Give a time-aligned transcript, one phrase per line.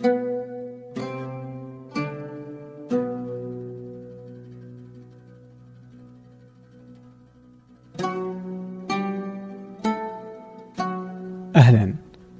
[0.00, 0.24] أهلا.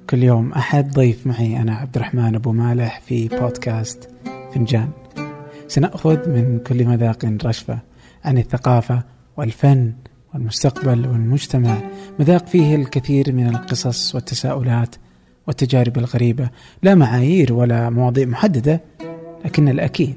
[0.09, 4.09] كل يوم أحد ضيف معي أنا عبد الرحمن أبو مالح في بودكاست
[4.53, 4.89] فنجان.
[5.67, 7.79] سنأخذ من كل مذاق رشفة
[8.23, 9.03] عن الثقافة
[9.37, 9.93] والفن
[10.33, 11.77] والمستقبل والمجتمع.
[12.19, 14.95] مذاق فيه الكثير من القصص والتساؤلات
[15.49, 16.49] والتجارب الغريبة.
[16.83, 18.81] لا معايير ولا مواضيع محددة
[19.45, 20.15] لكن الأكيد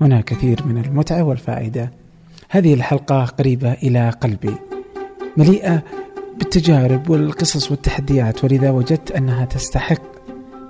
[0.00, 1.90] هنا كثير من المتعة والفائدة.
[2.50, 4.54] هذه الحلقة قريبة إلى قلبي
[5.36, 5.82] مليئة
[6.38, 10.02] بالتجارب والقصص والتحديات ولذا وجدت أنها تستحق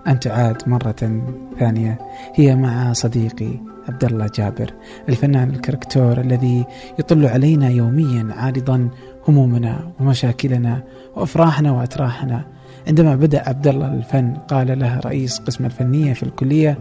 [0.07, 1.21] أن تعاد مرة
[1.59, 1.99] ثانية.
[2.35, 4.71] هي مع صديقي عبد الله جابر
[5.09, 6.65] الفنان الكاركتور الذي
[6.99, 8.89] يطل علينا يوميا عارضا
[9.29, 10.83] همومنا ومشاكلنا
[11.17, 12.55] وأفراحنا وأتراحنا.
[12.89, 16.79] عندما بدأ عبد الله الفن قال له رئيس قسم الفنية في الكلية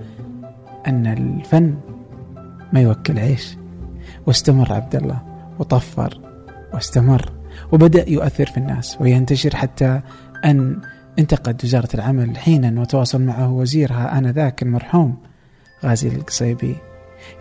[0.88, 1.76] أن الفن
[2.73, 3.57] ما يوكل عيش.
[4.27, 5.21] واستمر عبد الله
[5.60, 6.20] وطفر
[6.73, 7.32] واستمر
[7.71, 10.01] وبدأ يؤثر في الناس وينتشر حتى
[10.45, 10.82] أن
[11.20, 15.17] انتقد وزارة العمل حينا وتواصل معه وزيرها آنذاك المرحوم
[15.85, 16.76] غازي القصيبي.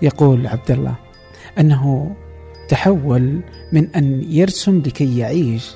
[0.03, 0.95] يقول عبد الله
[1.59, 2.15] أنه
[2.69, 3.41] تحول
[3.73, 5.75] من أن يرسم لكي يعيش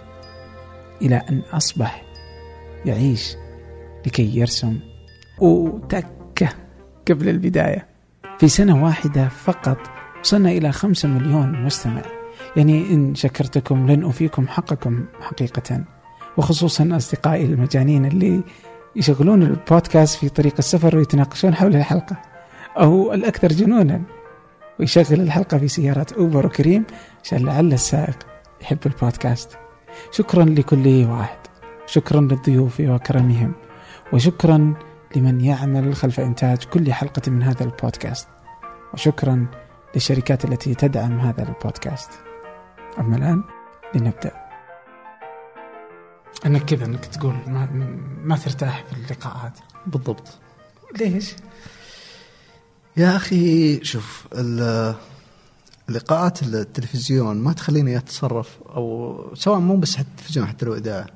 [1.03, 2.06] إلى أن أصبح
[2.87, 3.37] يعيش
[4.07, 4.79] لكي يرسم.
[5.41, 6.49] وتكه
[7.09, 7.87] قبل البداية.
[8.39, 9.79] في سنة واحدة فقط
[10.21, 12.03] وصلنا إلى خمسة مليون مستمع.
[12.57, 15.85] يعني إن شكرتكم لن أوفيكم حقكم حقيقة.
[16.37, 18.43] وخصوصا أصدقائي المجانين اللي
[18.97, 22.17] يشغلون البودكاست في طريق السفر ويتناقشون حول الحلقة.
[22.79, 24.03] أو الأكثر جنونا
[24.81, 26.85] ويشغل الحلقة في سيارات أوبر وكريم
[27.25, 28.19] عشان لعل السائق
[28.63, 29.59] يحب البودكاست.
[30.11, 31.46] شكرا لكل واحد.
[31.87, 33.53] شكرا للضيوف وكرمهم
[34.13, 34.75] وشكرا
[35.17, 38.29] لمن يعمل خلف إنتاج كل حلقة من هذا البودكاست
[38.95, 39.47] وشكرا
[39.95, 42.11] للشركات التي تدعم هذا البودكاست.
[42.99, 43.43] أما الآن
[43.95, 44.33] لنبدأ.
[46.47, 47.69] انك كذا أنك تقول ما,
[48.23, 50.39] ما ترتاح في اللقاءات بالضبط.
[51.01, 51.35] ليش؟
[52.97, 54.29] يا أخي شوف
[55.89, 61.07] لقاءات التلفزيون ما تخليني أتصرف أو سواء مو بس حتى التلفزيون حتى لو إذاعة.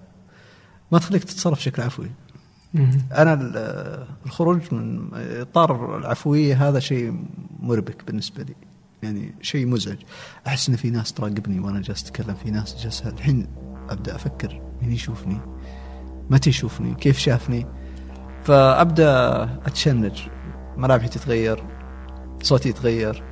[0.93, 2.11] ما تخليك تتصرف بشكل عفوي.
[3.13, 3.51] أنا
[4.27, 7.25] الخروج من إطار العفوية هذا شيء
[7.61, 8.55] مربك بالنسبة لي.
[9.03, 9.97] يعني شيء مزعج
[10.47, 13.47] أحس إن في ناس تراقبني وأنا جالس أتكلم في ناس جالسة الحين
[13.91, 15.41] أبدأ أفكر مين يشوفني؟
[16.31, 17.67] متى يشوفني؟ كيف شافني؟
[18.45, 20.21] فأبدأ أتشنج
[20.77, 21.65] ملامحي تتغير
[22.43, 23.23] صوتي يتغير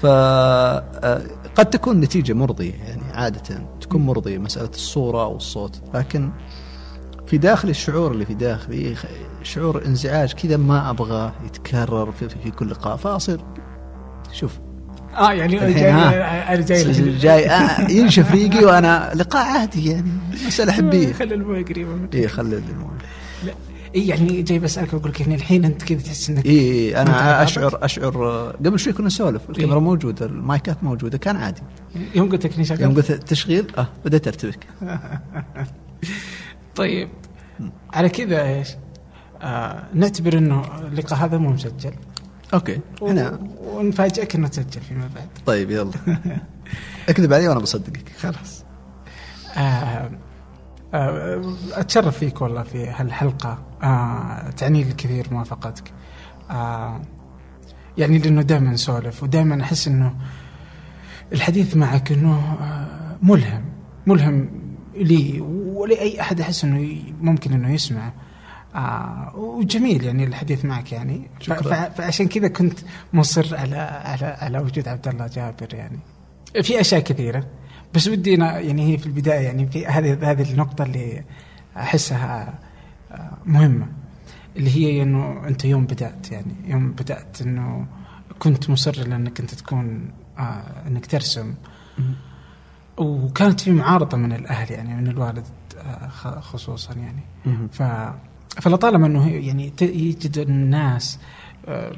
[0.00, 5.80] فقد تكون نتيجة مرضية يعني عادة تكون مرضية مسألة الصورة والصوت.
[5.94, 6.30] لكن
[7.26, 8.94] في داخل الشعور اللي في داخلي
[9.42, 12.96] شعور انزعاج كذا ما أبغى يتكرر في, في كل لقاء.
[12.96, 13.40] فأصير
[14.32, 14.58] شوف.
[15.16, 20.10] آه يعني جاي أنا جاي جاي آه ينشف ريقي وأنا لقاء عادي يعني
[20.46, 21.12] مسألة حبية.
[21.12, 21.90] خلي الموية قريبة.
[22.14, 22.98] اي خلي الموية.
[23.94, 27.84] اي يعني جاي بسألك أقول لك يعني الحين أنت كذا تحس إنك اي أنا اشعر
[27.84, 31.62] أشعر قبل شوي كنا نسولف الكاميرا إيه؟ موجودة المايكات موجودة كان عادي.
[32.14, 32.80] يوم قلت لك شغال.
[32.80, 34.66] يوم قلت تشغيل آه بدات أرتبك.
[36.76, 37.08] طيب
[37.92, 38.68] على كذا إيش؟
[39.42, 41.94] آه نعتبر إنه اللقاء هذا مو مسجل.
[42.54, 45.28] أوكي إحنا ونفاجئك إنه تسجل فيما بعد.
[45.46, 45.92] طيب يلا.
[47.08, 48.12] اكذب علي وأنا بصدقك.
[48.18, 48.64] خلاص.
[49.56, 50.10] آه،
[51.72, 53.58] أتشرف فيك والله في هالحلقة.
[53.82, 55.92] آه تعني لي الكثير موافقتك.
[56.50, 57.00] آه
[57.98, 60.14] يعني لأنه دائما نسولف ودائما أحس إنه
[61.32, 63.64] الحديث معك إنه آه ملهم
[64.06, 64.48] ملهم
[64.94, 68.12] لي ولأي أحد أحس إنه ممكن إنه يسمع.
[68.74, 71.30] آه وجميل يعني الحديث معك يعني.
[71.40, 71.88] شكرا.
[71.88, 72.78] فعشان كذا كنت
[73.12, 75.98] مصر على على على وجود عبد الله جابر يعني.
[76.62, 77.44] في أشياء كثيرة.
[77.94, 81.24] بس ودي أنا يعني هي في البداية يعني في هذه هذه النقطة اللي
[81.76, 82.58] أحسها
[83.12, 83.86] آه، مهمة
[84.56, 87.86] اللي هي إنه أنت يوم بدأت يعني يوم بدأت إنه
[88.38, 91.54] كنت مصر لأنك أنت تكون آه إنك ترسم.
[92.96, 95.46] وكانت في معارضة من الأهل يعني من الوالد
[95.78, 96.08] آه
[96.40, 97.22] خصوصا يعني.
[97.72, 97.82] ف
[98.60, 101.18] فلطالما إنه يعني يجد الناس
[101.66, 101.92] آه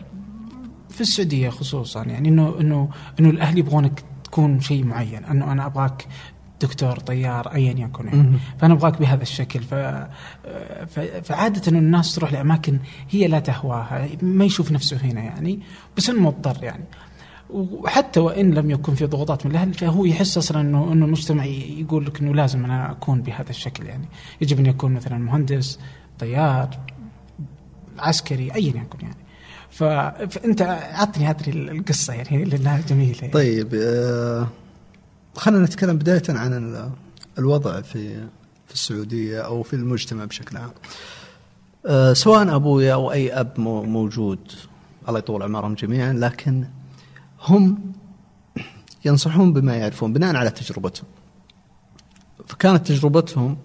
[0.91, 2.89] في السعودية خصوصا يعني إنه إنه
[3.21, 4.05] إنه الأهل يبغونك
[4.37, 6.07] تكون شيء معين أنه أنا أبغاك
[6.61, 8.39] دكتور طيار ايا يكن يعني.
[8.59, 9.63] فأنا أبغاك بهذا الشكل.
[9.63, 9.75] ف...
[11.25, 12.79] فعادة انه الناس تروح لأماكن
[13.11, 15.61] هي لا تهواها ما يشوف نفسه هنا يعني
[15.97, 16.85] بس إنه مضطر يعني.
[17.51, 22.07] وحتى وإن لم يكن في ضغوطات من الأهل فهو يحس أصلا انه إنه المجتمع يقول
[22.07, 24.09] لك إنه لازم أنا أكون بهذا الشكل يعني.
[24.41, 25.79] يجب أن يكون مثلا مهندس
[26.19, 26.79] طيار
[27.99, 29.17] عسكري ايا يكن يعني.
[29.17, 29.26] ف...
[29.77, 30.63] فانت
[30.93, 33.33] عطني هذه القصة يعني لانها جميلة يعني.
[33.33, 34.49] طيب آه
[35.35, 36.93] خلينا نتكلم بداية عن
[37.39, 38.29] الوضع في
[38.67, 40.71] في السعودية أو في المجتمع بشكل عام.
[41.87, 44.53] آه سواء أبويا أو أي أب موجود
[45.09, 46.65] الله يطول عمرهم جميعا لكن
[47.43, 47.93] هم
[49.05, 51.07] ينصحون بما يعرفون بناء على تجربتهم.
[52.47, 53.57] فكانت تجربتهم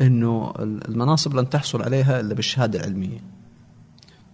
[0.00, 3.39] إنه المناصب لن تحصل عليها إلا بالشهادة العلمية.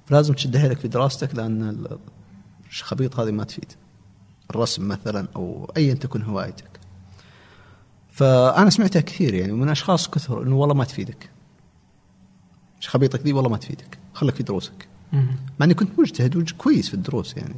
[0.07, 1.87] فلازم تشد حيلك في دراستك لأن
[2.71, 3.73] الخبيط هذه ما تفيد.
[4.51, 6.81] الرسم مثلا أو ايا تكن هوايتك.
[8.11, 11.31] فأنا سمعتها كثير يعني من أشخاص كثر إنه والله ما تفيدك.
[12.87, 14.89] خبيطك ذي والله ما تفيدك، خليك في دروسك.
[15.61, 17.57] مع إني كنت مجتهد وكويس في الدروس يعني.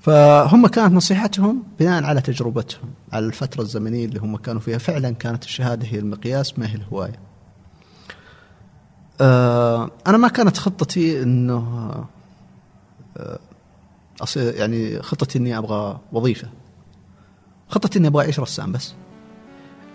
[0.00, 5.44] فهم كانت نصيحتهم بناء على تجربتهم على الفترة الزمنية اللي هم كانوا فيها فعلا كانت
[5.44, 7.18] الشهادة هي المقياس ما هي الهواية
[9.20, 11.58] آه أنا ما كانت خطتي أنه
[13.16, 13.38] آه
[14.20, 16.48] أصير يعني خطتي أني أبغى وظيفة.
[17.68, 18.94] خطتي أني أبغى أعيش رسام بس.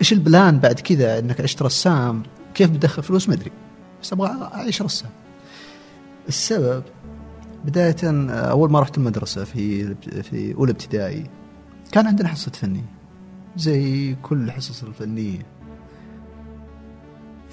[0.00, 2.22] إيش البلان بعد كذا أنك عشت رسام؟
[2.54, 3.50] كيف بتدخل فلوس؟ ما أدري.
[4.02, 5.10] بس أبغى أعيش رسام.
[6.28, 6.82] السبب
[7.64, 7.96] بداية
[8.30, 11.30] أول ما رحت المدرسة في في أولى ابتدائي
[11.92, 12.84] كان عندنا حصة فنية
[13.56, 15.55] زي كل الحصص الفنية.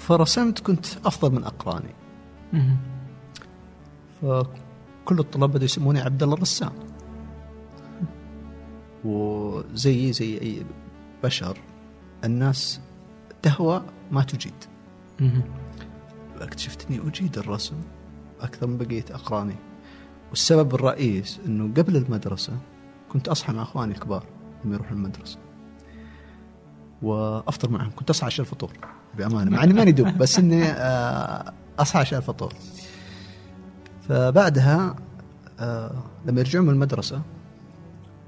[0.04, 1.94] فرسمت كنت أفضل من أقراني.
[4.20, 6.72] فكل الطلاب بدأوا يسموني عبد الله الرسام.
[9.04, 10.66] وزي زي أي
[11.24, 11.58] بشر
[12.24, 12.80] الناس
[13.42, 14.64] تهوى ما تجيد.
[16.40, 17.76] اكتشفت اني أجيد الرسم
[18.40, 19.56] أكثر من بقية أقراني.
[20.30, 22.58] والسبب الرئيس إنه قبل المدرسة
[23.08, 24.24] كنت أصحى مع إخواني الكبار
[24.64, 25.38] لما يروحوا المدرسة.
[27.02, 28.70] وأفطر معهم كنت أصحى عشان الفطور
[29.18, 32.52] بأمانة مع إني ماني دب بس إني آه، أصحى عشان الفطور.
[34.08, 34.96] فبعدها
[35.60, 35.94] آه،
[36.26, 37.22] لما يرجعون من المدرسة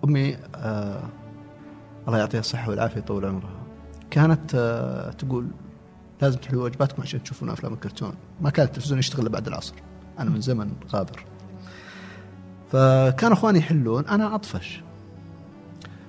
[0.04, 1.02] أمي آه،
[2.08, 3.56] الله يعطيها الصحة والعافية يطول عمرها
[4.10, 4.50] كانت
[5.18, 5.46] تقول
[6.22, 8.14] لازم تحلوا واجباتكم عشان تشوفون أفلام الكرتون.
[8.40, 9.74] ما كان التلفزيون يشتغل بعد العصر
[10.18, 11.24] أنا من زمن غابر.
[12.72, 14.82] فكان إخواني يحلون أنا أطفش.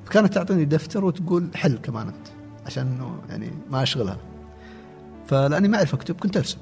[0.05, 2.27] فكانت تعطيني دفتر وتقول حل كمان أنت
[2.65, 4.17] عشان إنه يعني ما أشغلها.
[5.27, 6.57] فلأني ما أعرف أكتب كنت أرسم.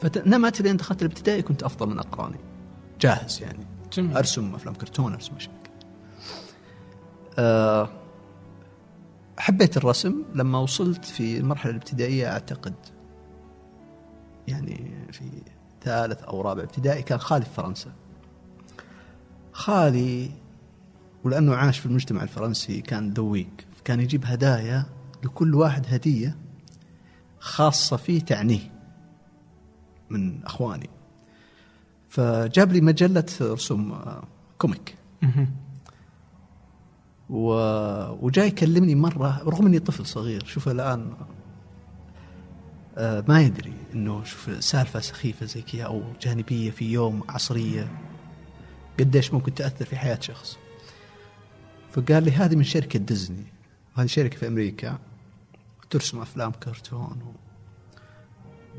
[0.00, 2.38] فنمت لين دخلت الابتدائي كنت أفضل من أقراني.
[3.00, 3.66] جاهز يعني.
[3.92, 4.16] جميل.
[4.16, 5.54] أرسم أفلام كرتون أرسم أشياء.
[7.38, 7.88] أه
[9.38, 10.24] حبيت الرسم.
[10.34, 12.74] لما وصلت في المرحلة الابتدائية أعتقد
[14.48, 15.24] يعني في
[15.82, 17.92] ثالث أو رابع ابتدائي كان خالي في فرنسا.
[19.52, 20.30] خالي
[21.24, 23.50] ولأنه عاش في المجتمع الفرنسي كان ذويق.
[23.84, 24.84] كان يجيب هدايا
[25.24, 26.36] لكل واحد هدية.
[27.40, 28.72] خاصة فيه تعنيه
[30.10, 30.90] من أخواني.
[32.08, 34.22] فجاب لي مجلة رسوم آه،
[34.58, 34.94] comic.
[37.30, 37.52] و...
[38.26, 41.12] وجاي يكلمني مرة رغم أني طفل صغير شوف الآن
[42.98, 47.88] آه، ما يدري إنه شوف سالفة سخيفة زي كذا أو جانبية في يوم عصرية
[49.00, 50.58] قديش ممكن تأثر في حياة شخص.
[51.92, 53.44] فقال لي هذه من شركة ديزني
[53.94, 54.98] هذه شركة في أمريكا.
[55.90, 57.34] ترسم أفلام كرتون و...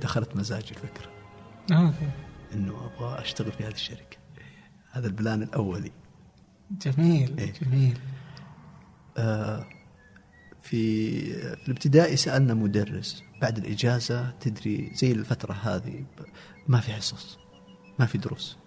[0.02, 1.12] دخلت مزاجي الفكرة.
[1.72, 1.94] آه.
[2.54, 4.18] إنه أبغى أشتغل في هذه الشركة.
[4.92, 5.92] هذا البلان الأولي.
[6.72, 8.00] جميل إيه؟ جميل.
[9.18, 9.66] آه
[10.62, 11.22] في
[11.56, 16.06] في الابتدائي سألنا مدرس بعد الإجازة تدري زي الفترة هذه
[16.68, 17.38] ما في حصص
[18.00, 18.57] ما في دروس.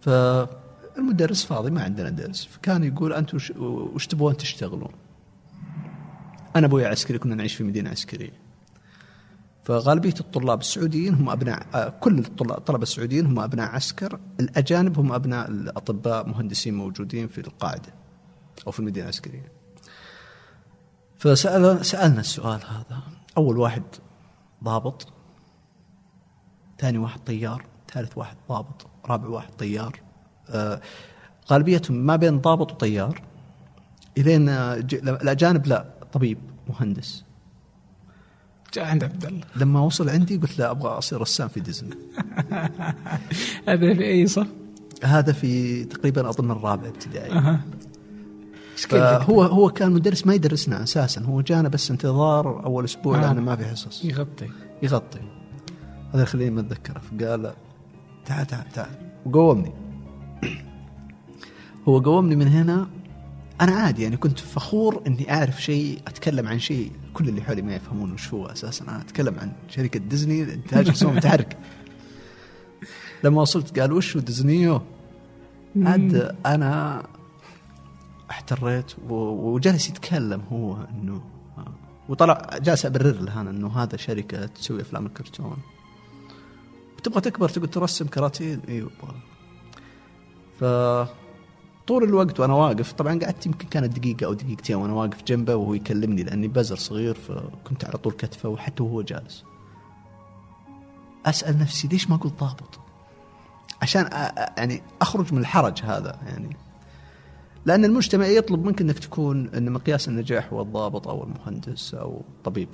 [0.00, 2.44] فالمدرس فاضي ما عندنا درس.
[2.44, 4.92] فكان يقول أنتم وش تبغون تشتغلون؟
[6.56, 8.42] أنا أبوي عسكري كنا نعيش في مدينة عسكرية.
[9.64, 14.20] فغالبية الطلاب السعوديين هم أبناء كل الطلبة السعوديين هم أبناء عسكر.
[14.40, 17.94] الأجانب هم أبناء الأطباء مهندسين موجودين في القاعدة
[18.66, 19.52] أو في المدينة العسكرية.
[21.18, 23.02] فسأل سألنا السؤال هذا.
[23.36, 23.82] أول واحد
[24.64, 25.12] ضابط
[26.78, 30.00] ثاني واحد طيار ثالث واحد ضابط رابع واحد طيار.
[30.50, 30.80] آه
[31.50, 33.22] غالبيتهم ما بين ضابط وطيار.
[34.18, 36.01] إلين الأجانب لا.
[36.12, 36.38] طبيب
[36.68, 37.24] مهندس.
[38.74, 41.94] جاء عند عبد الله لما وصل عندي قلت له أبغى أصير رسام في ديزني.
[43.68, 44.46] هذا في أي صف؟
[45.04, 47.32] هذا في تقريبا أظن الرابع ابتدائي.
[47.32, 47.60] أه.
[49.22, 51.22] هو هو كان مدرس ما يدرسنا أساسا.
[51.22, 53.20] هو جانا بس انتظار أول أسبوع آه.
[53.20, 54.04] لأنه ما في حصص.
[54.04, 54.48] يغطي.
[54.82, 55.20] يغطي.
[56.14, 56.98] هذا خليني ما أتذكره.
[56.98, 57.52] فقال
[58.24, 59.12] تعال تعال تعال.
[59.26, 59.72] وقومني
[61.88, 62.88] هو قومني من هنا
[63.60, 67.74] أنا عادي يعني كنت فخور إني أعرف شيء أتكلم عن شيء كل اللي حولي ما
[67.74, 68.84] يفهمون وش هو أساسا.
[68.84, 71.56] أنا أتكلم عن شركة ديزني إنتاج رسوم متحرك
[73.24, 74.82] لما وصلت قال وش ديزنيو
[75.82, 77.02] عاد أنا
[78.30, 79.14] احتريت و-
[79.54, 81.22] وجلس يتكلم هو إنه
[82.08, 85.56] وطلع جالس أبرر له أنا إنه هذا شركة تسوي أفلام الكرتون.
[87.02, 88.90] تبغى تكبر تقول ترسم كراتين؟ أيوه
[90.60, 90.64] ف
[91.86, 92.92] طول الوقت وأنا واقف.
[92.92, 97.14] طبعا قعدت يمكن كانت دقيقة أو دقيقتين وأنا واقف جنبه وهو يكلمني لأني بزر صغير
[97.14, 99.44] فكنت على طول كتفه وحتى وهو جالس.
[101.26, 102.80] أسأل نفسي ليش ما قلت ضابط؟
[103.82, 104.08] عشان
[104.58, 106.56] يعني أخرج من الحرج هذا يعني.
[107.66, 112.68] لأن المجتمع يطلب منك إنك تكون إن مقياس النجاح هو الضابط أو المهندس أو الطبيب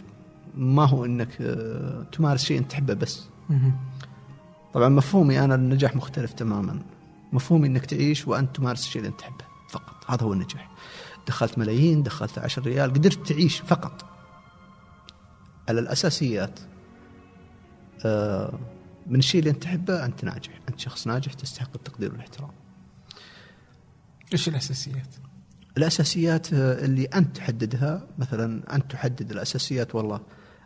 [0.54, 3.28] ما هو إنك آه، تمارس شيء أنت تحبه بس.
[4.74, 6.80] طبعا مفهومي أنا النجاح مختلف تماما.
[7.32, 10.10] مفهومي إنك تعيش وانت تمارس الشيء اللي أنت تحبه فقط.
[10.10, 10.70] هذا هو النجاح.
[11.26, 14.04] دخلت ملايين دخلت عشر ريال قدرت تعيش فقط.
[15.68, 16.60] على الأساسيات
[18.04, 18.58] آه،
[19.06, 20.60] من الشيء اللي أنت تحبه أنت ناجح.
[20.68, 22.50] أنت شخص ناجح تستحق التقدير والاحترام.
[24.32, 25.14] إيش الأساسيات؟
[25.76, 28.06] الأساسيات آه، اللي أنت تحددها.
[28.18, 30.20] مثلا أنت تحدد الأساسيات والله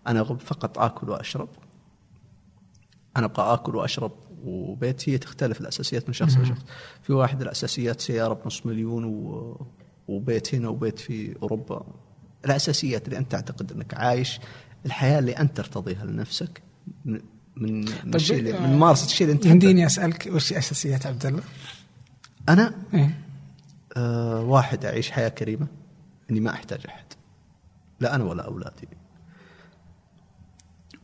[0.06, 1.48] أنا فقط آكل وأشرب.
[3.16, 4.12] أنا أبغى آكل وأشرب
[4.44, 6.60] وبيتي تختلف الأساسيات من شخص لشخص
[7.02, 9.66] في واحد الأساسيات سياره بنص مليون و...
[10.08, 11.86] وبيت هنا وبيت في أوروبا.
[12.44, 14.40] الأساسيات اللي أنت تعتقد أنك عايش
[14.86, 16.62] الحياة اللي أنت ترتضيها لنفسك
[17.04, 17.20] من
[17.56, 19.46] من من الشيء اللي من ممارسة الشيء اللي أنت.
[19.46, 21.42] يمديني أسألك وش أساسيات عبد الله؟
[22.48, 23.18] أنا؟ إيه.
[23.96, 25.66] أه واحد أعيش حياة كريمة
[26.30, 27.04] إني ما أحتاج أحد.
[28.00, 28.88] لا أنا ولا أولادي.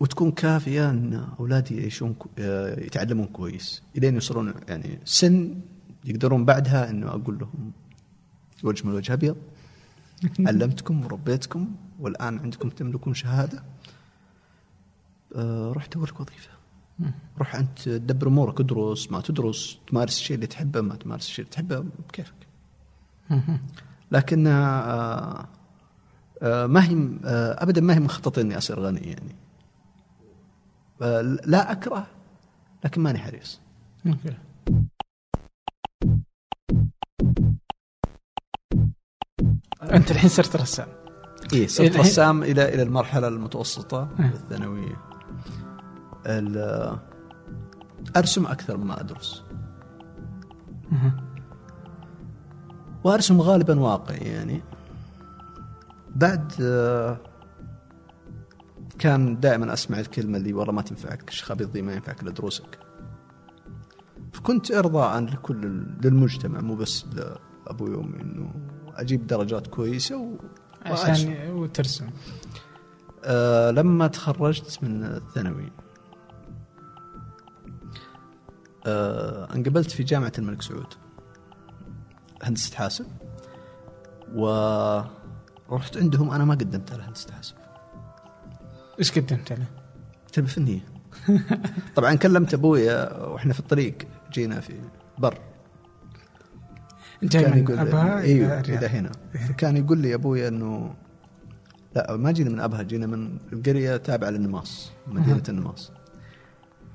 [0.00, 5.60] وتكون كافية أن أولادي يعيشون آه، يتعلمون كويس إلين يوصلون يعني سن
[6.04, 7.72] يقدرون بعدها أنه أقول لهم
[8.62, 9.36] وجه من الوجه أبيض.
[10.46, 11.68] علمتكم وربيتكم
[12.00, 13.62] والآن عندكم تملكون شهادة.
[15.36, 16.50] أه روح دور لك وظيفة
[17.38, 21.54] روح أنت تدبر أمورك ادرس ما تدرس تمارس الشيء اللي تحبه ما تمارس الشيء اللي
[21.54, 22.34] تحبه بكيفك.
[24.12, 25.48] لكن آه،
[26.42, 29.30] آه، ما هي آه، ابدا ما هي من خططي إني أصير غني يعني.
[29.30, 29.47] آه،
[31.44, 32.06] لا أكره
[32.84, 33.60] لكن ماني حريص.
[39.82, 40.88] أنت الحين صرت رسام.
[41.52, 44.24] اي صرت الحين- رسام إلى إلى المرحلة المتوسطة آه.
[44.24, 44.96] الثانوية.
[46.26, 46.98] ال-
[48.16, 49.44] أرسم أكثر مما أدرس.
[53.04, 54.62] وأرسم غالبا واقعي يعني.
[56.16, 57.16] بعد آه،
[58.98, 62.78] كان دائما أسمع الكلمة اللي والله ما تنفعك الشخابيط ذي ما ينفعك الا دروسك
[64.32, 67.04] فكنت ارضاء لكل للمجتمع مو بس
[67.66, 68.54] لابوي وامي إنه
[68.94, 70.36] أجيب درجات كويسة و...
[70.82, 72.10] عشان وترسم.
[73.24, 75.72] آه لما تخرجت من الثانوي
[78.86, 80.94] آه انقبلت في جامعة الملك سعود.
[82.42, 83.06] هندسة حاسب
[84.34, 87.57] ورحت عندهم أنا ما قدمت على هندسة حاسب.
[88.98, 89.66] إيش قدمت له؟
[90.32, 90.80] تربية فنية.
[91.96, 93.98] طبعا كلمت أبويا وإحنا في الطريق
[94.32, 94.74] جينا في
[95.18, 95.38] بر.
[97.22, 98.60] جاي كان من يقول أبها إيوه.
[98.60, 99.10] إلى هنا.
[99.48, 100.94] فكان يقول لي أبوي إنه
[101.96, 105.92] لا ما جينا من أبها جينا من القرية تابعة للنماص مدينة النماص.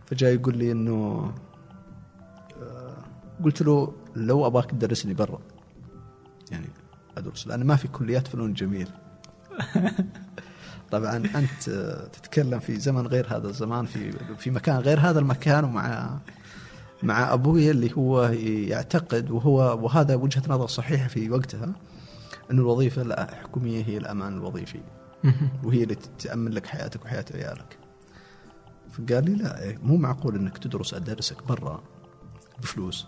[0.05, 1.31] فجاء يقول لي إنه
[2.61, 2.97] آه،
[3.43, 5.39] قلت له لو ابغاك تدرسني برا.
[6.51, 6.67] يعني
[7.17, 8.87] أدرس لأن ما في كليات فنون جميل.
[10.93, 15.63] طبعا أنت آه، تتكلم في زمن غير هذا الزمان في في مكان غير هذا المكان
[15.63, 16.17] ومع
[17.03, 18.23] مع أبوي اللي هو
[18.67, 21.73] يعتقد وهو وهذا وجهة نظر صحيحة في وقتها
[22.51, 24.79] انه الوظيفة الحكومية هي الأمان الوظيفي.
[25.63, 27.77] وهي اللي تأمن لك حياتك وحياة عيالك.
[28.91, 31.83] فقال لي لا مو معقول إنك تدرس أدرسك برا
[32.61, 33.05] بفلوس.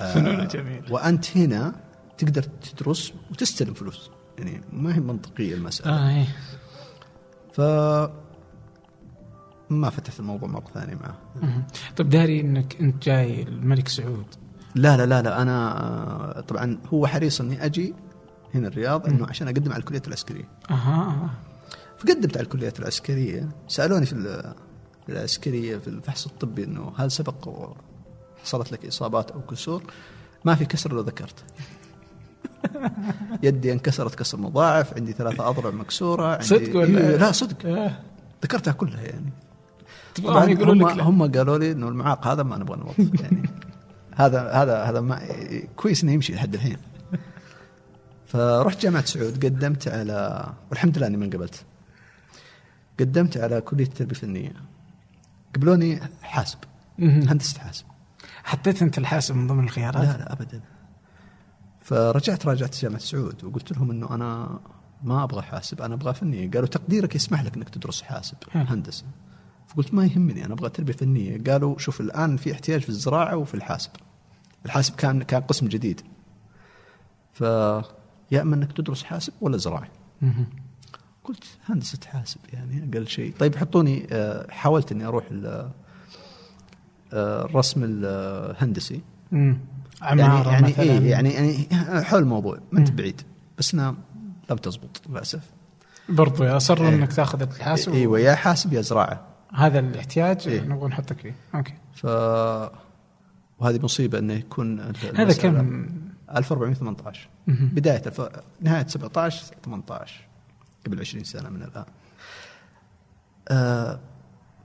[0.00, 0.92] آه، فنون جميل.
[0.92, 1.74] وأنت هنا
[2.18, 5.90] تقدر تدرس وتستلم فلوس يعني ما هي منطقية المسألة.
[5.92, 6.26] آه إيه.
[7.52, 7.60] ف
[9.70, 11.18] ما فتحت الموضوع مرة ثانية معه.
[11.96, 14.26] طيب داري إنك أنت جاي الملك سعود.
[14.74, 17.94] لا لا لا لا أنا طبعا هو حريص إني أجي
[18.54, 20.48] هنا الرياض إنه عشان أقدم على الكليات العسكرية.
[20.70, 21.30] أها
[21.98, 23.48] فقدمت على الكليات العسكرية.
[23.68, 24.54] سألوني في ال-
[25.06, 27.48] في العسكرية في الفحص الطبي إنه هل سبق
[28.38, 29.82] وحصلت لك إصابات أو كسور؟
[30.44, 31.44] ما في كسر لو ذكرت.
[33.42, 37.66] يدي انكسرت كسر مضاعف عندي ثلاثة أضرع مكسورة عندي صدق ولا إيه، لا صدق.
[37.66, 37.98] آه.
[38.42, 39.32] ذكرتها كلها يعني.
[40.14, 41.00] طبعا يقولون هم, لك.
[41.00, 43.50] هم قالوا لي إنه المعاق هذا ما نبغى نوظف يعني.
[44.14, 45.20] هذا هذا هذا ما
[45.76, 46.76] كويس إنه يمشي لحد الحين.
[48.26, 51.64] فرحت جامعة سعود قدمت على والحمد لله إني ما انقبلت
[53.00, 54.52] قدمت على كلية التربية الفنية.
[55.54, 56.58] قبلوني حاسب
[56.98, 57.28] مهم.
[57.28, 57.84] هندسة حاسب.
[58.44, 60.60] حطيت أنت الحاسب من ضمن الخيارات؟ لا لا ابدا.
[61.84, 64.60] فرجعت راجعت جامعة سعود وقلت لهم إنه أنا
[65.02, 66.50] ما أبغى حاسب أنا أبغى فنية.
[66.50, 68.36] قالوا تقديرك يسمح لك إنك تدرس حاسب.
[68.52, 69.04] هندسة.
[69.68, 71.42] فقلت ما يهمني أنا أبغى تربية فنية.
[71.44, 73.90] قالوا شوف الآن في احتياج في الزراعة وفي الحاسب.
[74.66, 76.00] الحاسب كان كان قسم جديد.
[77.32, 77.40] ف
[78.30, 79.88] يا إما إنك تدرس حاسب ولا زراعه.
[81.24, 83.34] قلت هندسة حاسب يعني أقل شيء.
[83.38, 85.70] طيب حطوني آه، حاولت إني أروح آه،
[87.44, 89.02] الرسم الهندسي.
[90.04, 91.66] يعني عمارة يعني مثلا إيه يعني يعني
[92.04, 92.90] حول الموضوع ما أنت.
[92.90, 93.20] بعيد
[93.58, 93.94] بس إنها
[94.50, 95.42] لم تزبط للأسف
[96.08, 96.94] برضو يصروا إيه.
[96.94, 100.60] إنك تاخذ الحاسب أيوه يا حاسب يا زراعة هذا الاحتياج إيه.
[100.60, 102.06] نبغى نحطك فيه أوكي ف
[103.58, 104.80] وهذه مصيبة إنه يكون
[105.16, 105.86] هذا كم
[106.36, 107.68] 1418 مهم.
[107.68, 108.22] بداية الف...
[108.60, 110.24] نهاية 17 18
[110.86, 111.84] قبل 20 سنة من الآن
[113.48, 114.00] آه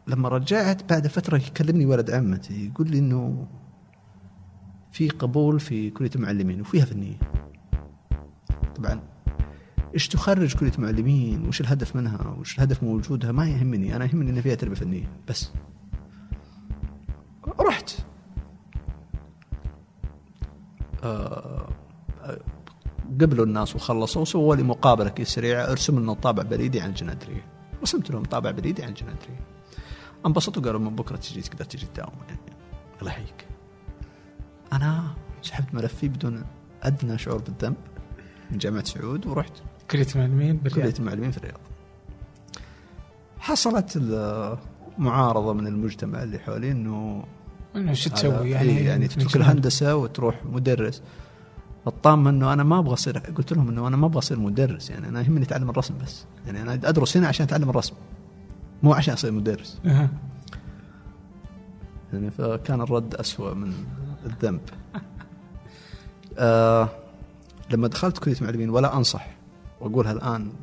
[0.07, 3.47] لما رجعت بعد فترة يكلمني ولد عمتي يقول لي إنه
[4.99, 7.15] في قبول في كلية المعلمين وفيها فنيه
[8.75, 9.01] طبعا
[9.93, 14.31] إيش تخرج كلية معلمين وش الهدف منها؟ وش الهدف من وجودها؟ ما يهمني أنا يهمني
[14.31, 15.51] ان فيها تربية فنيه بس.
[17.59, 17.91] رحت.
[21.03, 21.69] آه،
[23.21, 27.45] قبلوا الناس وخلصوا وسووا لي مقابلة كذا سريعة ارسم لنا طابع بريدي عن الجنادرية.
[27.81, 29.47] رسمت لهم طابع بريدي عن الجنادرية.
[30.25, 32.13] انبسطوا قالوا من بكرة تجي تقدر تجي تداوم.
[32.27, 32.39] يعني
[33.01, 33.58] الله يحييك.
[34.73, 35.03] أنا
[35.41, 36.43] سحبت ملفي بدون
[36.83, 37.75] أدنى شعور بالذنب
[38.51, 39.53] من جامعة سعود ورحت.
[39.91, 41.59] كلية المعلمين كلية المعلمين في الرياض.
[43.39, 43.97] حصلت
[44.97, 47.23] المعارضه من المجتمع اللي حولي إنه
[47.75, 51.01] إنه شو تسوي؟ يعني إيه يعني تترك الهندسه وتروح مدرس.
[51.87, 55.07] الطامة إنه أنا ما أبغى أصير قلت لهم إنه أنا ما أبغى أصير مدرس يعني
[55.07, 56.25] أنا يهمني أتعلم الرسم بس.
[56.45, 57.93] يعني أنا أدرس هنا عشان أتعلم الرسم
[58.83, 59.79] مو عشان أصير مدرس.
[59.85, 60.09] أها.
[62.13, 63.73] يعني فكان الرد أسوأ من
[64.25, 64.61] الذنب.
[66.37, 66.89] آه
[67.71, 69.27] لما دخلت كلية معلمين ولا أنصح
[69.81, 70.53] وأقولها الآن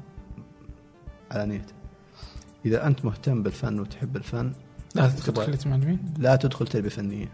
[1.31, 1.67] علانية
[2.65, 4.53] إذا أنت مهتم بالفن وتحب الفن
[4.95, 7.29] لا تدخل كلية المعلمين؟ لا تدخل تربية فنية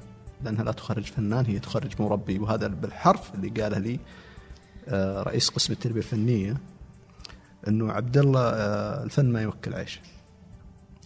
[0.45, 4.01] لأنها لا تخرج فنان هي تخرج مربي وهذا بالحرف اللي قاله لي
[4.89, 6.57] آه، رئيس قسم التربية الفنية
[7.69, 10.01] أنه عبد الله آه، الفن ما يوكل عيش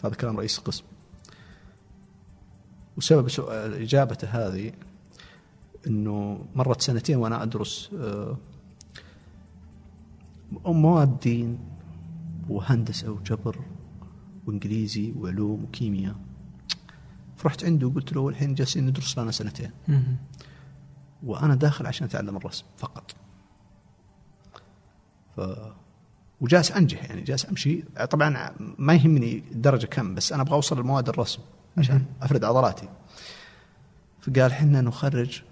[0.05, 0.85] هذا كلام رئيس القسم
[2.97, 3.29] وسبب
[3.75, 4.73] إجابته هذه
[5.87, 8.37] أنه مرت سنتين وأنا أدرس آه،
[10.67, 11.59] مواد دين
[12.49, 13.65] وهندسة وجبر
[14.47, 16.15] وإنجليزي وعلوم وكيمياء.
[17.37, 19.71] فرحت عنده وقلت له الحين جالسين ندرس لنا سنتين.
[21.23, 23.15] وأنا داخل عشان أتعلم الرسم فقط.
[25.37, 25.41] ف
[26.41, 27.83] وجالس أنجح يعني جالس أمشي.
[28.11, 31.41] طبعا ما يهمني الدرجه كم بس أنا أبغى أوصل لمواد الرسم
[31.79, 32.89] عشان أفرد عضلاتي.
[34.21, 35.43] فقال حنا نخرج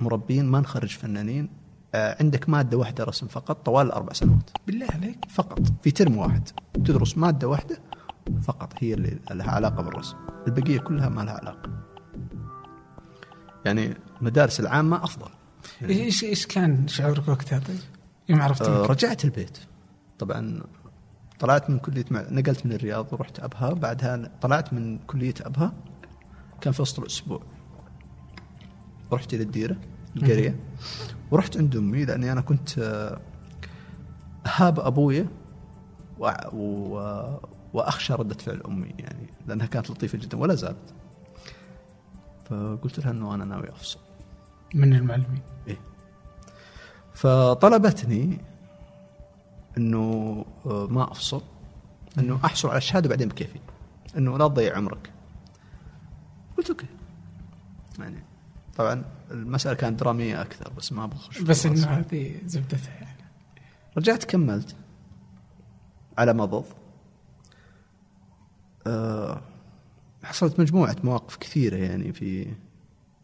[0.00, 1.48] مربين ما نخرج فنانين
[1.94, 4.50] آه، عندك مادة واحدة رسم فقط طوال الأربع سنوات.
[4.66, 5.18] بالله عليك.
[5.28, 5.60] فقط.
[5.82, 7.78] في ترم واحد تدرس مادة واحدة
[8.42, 10.16] فقط هي اللي لها علاقة بالرسم.
[10.46, 11.70] البقية كلها ما لها علاقة.
[13.64, 15.28] يعني المدارس العامة أفضل.
[15.82, 17.78] إيش إيش كان شعورك وقتها؟ طيب؟
[18.28, 19.58] يوم عرفت آه رجعت البيت.
[20.18, 20.62] طبعا
[21.38, 22.24] طلعت من كلية مع...
[22.30, 25.72] نقلت من الرياض ورحت أبها بعدها طلعت من كلية أبها.
[26.60, 27.42] كان في وسط الأسبوع.
[29.12, 29.76] رحت إلى الديرة
[30.16, 30.56] القرية
[31.30, 33.20] ورحت عند أمي لأني أنا كنت آه،
[34.46, 35.28] اهاب ابويا
[36.18, 36.30] و...
[36.52, 37.38] و...
[37.72, 40.94] وأخشى ردة فعل أمي يعني لأنها كانت لطيفة جدا ولا زالت.
[42.44, 43.98] فقلت لها إنه أنا ناوي أفصل.
[44.74, 45.42] من المعلمين.
[45.68, 45.78] إيه.
[47.14, 48.38] فطلبتني
[49.76, 51.42] إنه آه، ما أفصل
[52.18, 53.58] إنه أحصل على الشهادة بعدين بكيفي
[54.16, 55.12] إنه لا تضيع عمرك.
[56.56, 56.86] قلت أوكي.
[57.98, 58.22] يعني
[58.76, 61.86] طبعا المسألة كانت درامية أكثر بس ما بخش بس انه.
[61.86, 63.22] هذه زبدتها يعني.
[63.96, 64.76] رجعت كملت.
[66.18, 66.64] على مضض
[68.86, 69.42] أه
[70.22, 72.46] حصلت مجموعة مواقف كثيرة يعني في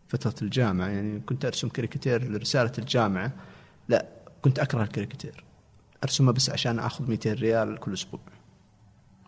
[0.09, 0.87] فترة الجامعة.
[0.89, 3.33] يعني كنت أرسم كاريكاتير لرسالة الجامعة.
[3.89, 4.07] لا
[4.43, 5.45] كنت أكره الكاريكاتير.
[6.05, 8.21] أرسمه بس عشان أخذ 200 ريال كل أسبوع.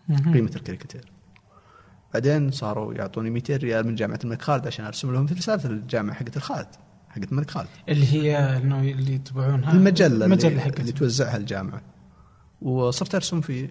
[0.09, 0.33] مهم.
[0.33, 1.11] قيمة الكاريكاتير.
[2.13, 6.15] بعدين صاروا يعطوني 200 ريال من جامعة الملك خالد عشان أرسم لهم في رسالة الجامعة
[6.15, 6.67] حقت الخالد
[7.09, 7.67] حقت الملك خالد.
[7.89, 9.71] اللي هي إنه اللي يتبعونها.
[9.73, 10.81] المجلة اللي, حقتها.
[10.81, 11.81] اللي توزعها الجامعة.
[12.61, 13.69] وصرت أرسم في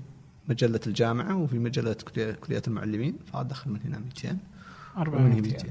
[0.49, 1.71] مجلة الجامعة وفي
[2.03, 4.39] كلية- كليات المعلمين فأدخل من هنا 200
[4.97, 5.71] ومن هنا 200 400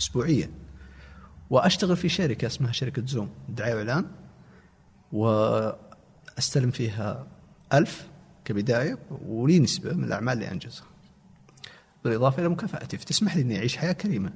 [0.00, 0.50] أسبوعيا.
[1.50, 4.04] وأشتغل في شركة اسمها شركة زوم دعاية وإعلان.
[5.12, 7.26] وأستلم فيها
[7.72, 8.06] ألف
[8.44, 10.84] كبداية ولي نسبة من الأعمال اللي أنجزها.
[12.04, 14.32] بالإضافة إلى مكافأتي فتسمح لي إني أعيش حياة كريمة.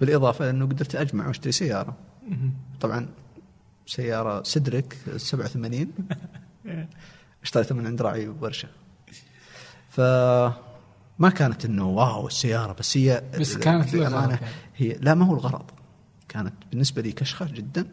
[0.00, 1.96] بالإضافة لأنه قدرت أجمع وأشتري سيارة.
[2.80, 3.08] طبعا
[3.86, 5.92] سيارة سدرك 87
[7.42, 8.68] اشتريتها من عند راعي ورشة.
[9.88, 10.00] ف
[11.18, 14.38] ما كانت إنه واو السيارة بس هي بس كانت بأمانة
[14.76, 15.70] هي لا ما هو الغرض
[16.28, 17.86] كانت بالنسبة لي كشخة جدا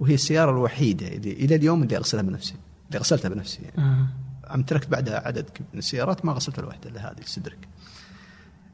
[0.00, 2.54] وهي السيارة الوحيدة اللي إلى اليوم اللي أغسلها بنفسي
[2.88, 3.90] اللي غسلتها بنفسي يعني.
[3.90, 4.08] آه.
[4.54, 7.68] أمتلكت بعدها عدد من السيارات ما غسلت ولا واحدة إلا هذه السدرك.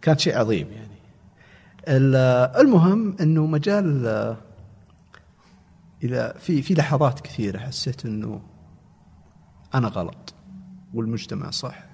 [0.02, 1.00] كانت شيء عظيم يعني.
[2.60, 4.06] المهم إنه مجال
[6.04, 8.42] إلى في في لحظات كثيرة حسيت إنه
[9.74, 10.34] أنا غلط
[10.94, 11.84] والمجتمع صح.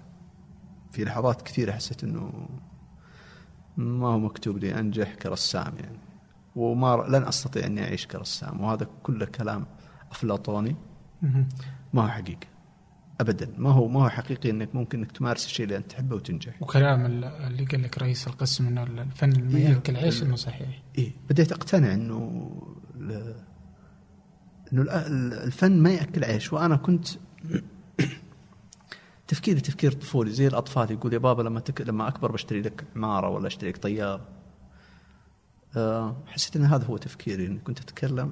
[0.92, 2.48] في لحظات كثيرة حسيت إنه
[3.76, 5.98] ما هو مكتوب لي أنجح كرسام يعني.
[6.56, 8.60] وما لن أستطيع إني أعيش كرسام.
[8.60, 9.66] وهذا كله كلام
[10.10, 10.76] أفلاطوني.
[11.92, 12.46] ما هو حقيقة.
[13.20, 13.52] ابدا.
[13.58, 16.62] ما هو ما هو حقيقي إنك ممكن إنك تمارس الشيء اللي أنت تحبه وتنجح.
[16.62, 20.82] وكلام اللي قال لك رئيس القسم إنه الفن ما ياكل عيش إنه صحيح.
[20.98, 22.50] اي بديت أقتنع إنه
[24.72, 24.82] إنه
[25.44, 26.52] الفن ما يأكل عيش.
[26.52, 27.08] وأنا كنت
[29.28, 31.80] تفكيري تفكير طفولي زي الأطفال يقول يا بابا لما تك...
[31.80, 34.28] لما أكبر بشتري لك عماره ولا أشتري لك طيارة.
[35.76, 38.30] أه حسيت إن هذا هو تفكيري إني كنت أتكلم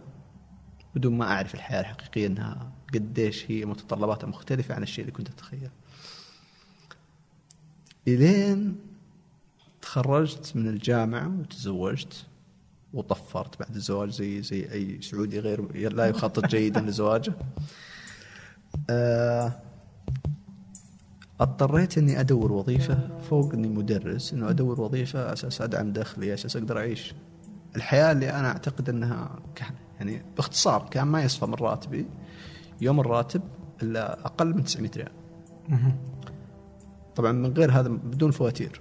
[0.94, 5.70] بدون ما أعرف الحياة الحقيقية إنها قديش هي متطلباتها مختلفة عن الشيء اللي كنت أتخيله.
[8.08, 8.76] إلين
[9.82, 12.26] تخرجت من الجامعة وتزوجت
[12.94, 17.32] وطفرت بعد الزواج زي زي أي سعودي غير لا يخطط جيدا لزواجه.
[18.90, 19.52] أه
[21.40, 26.78] اضطريت إني أدور وظيفة فوق إني مدرس إنه أدور وظيفة أساس أدعم دخلي أساس أقدر
[26.78, 27.14] أعيش
[27.76, 32.06] الحياة اللي أنا أعتقد إنها كان يعني باختصار كان ما يصفى من راتبي
[32.80, 33.42] يوم الراتب
[33.82, 35.12] إلا أقل من 900 ريال.
[37.16, 38.80] طبعا من غير هذا بدون فواتير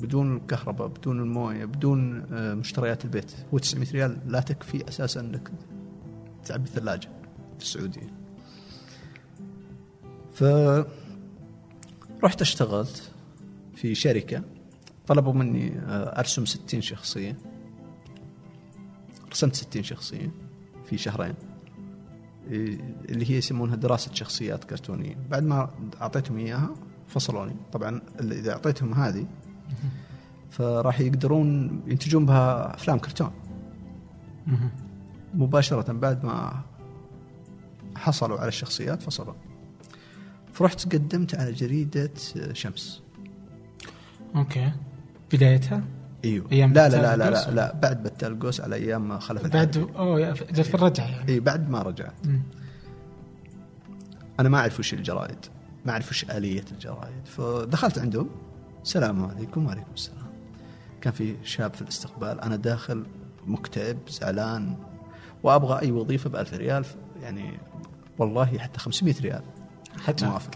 [0.00, 5.50] بدون الكهرباء بدون الموية بدون آه، مشتريات البيت هو 900 ريال لا تكفي أساسا إنك
[6.44, 7.08] تعبي ثلاجه
[7.58, 8.12] في السعودية.
[10.32, 10.44] ف
[12.24, 13.12] رحت اشتغلت
[13.74, 14.42] في شركة
[15.06, 16.80] طلبوا مني آه، أرسم ستين
[19.36, 20.30] رسمت ستين شخصية
[20.84, 21.34] في شهرين.
[23.08, 25.16] اللي هي يسمونها دراسة شخصيات كرتونية.
[25.30, 25.70] بعد ما
[26.00, 26.74] أعطيتهم إياها
[27.08, 27.56] فصلوني.
[27.72, 29.26] طبعا إذا أعطيتهم هذه
[30.50, 33.30] فراح يقدرون ينتجون بها أفلام كرتون.
[35.34, 36.62] مباشرة بعد ما
[37.96, 39.34] حصلوا على الشخصيات فصلوا.
[40.52, 42.10] فرحت قدمت على جريدة
[42.52, 43.02] شمس.
[44.36, 44.72] أوكي.
[45.32, 45.84] بدايتها؟
[46.24, 46.46] إيوه.
[46.52, 49.76] أيام لا لا لا لا, لا, لا بعد بتال قوس على أيام ما خلف بعد
[49.96, 51.32] أوه في الرجعه يعني.
[51.32, 52.14] اي بعد ما رجعت.
[54.40, 55.38] أنا ما أعرف وش الجرائد
[55.86, 58.30] ما أعرف وش آلية الجرائد فدخلت عندهم.
[58.82, 60.26] السلام عليكم وعليكم السلام.
[61.00, 62.40] كان في شاب في الاستقبال.
[62.40, 63.06] أنا داخل
[63.46, 64.76] مكتئب زعلان.
[65.42, 66.84] وأبغى أي وظيفة ب 1000 ريال.
[67.22, 67.58] يعني
[68.18, 69.42] والله حتى 500 ريال.
[70.04, 70.26] حتى.
[70.26, 70.50] موافق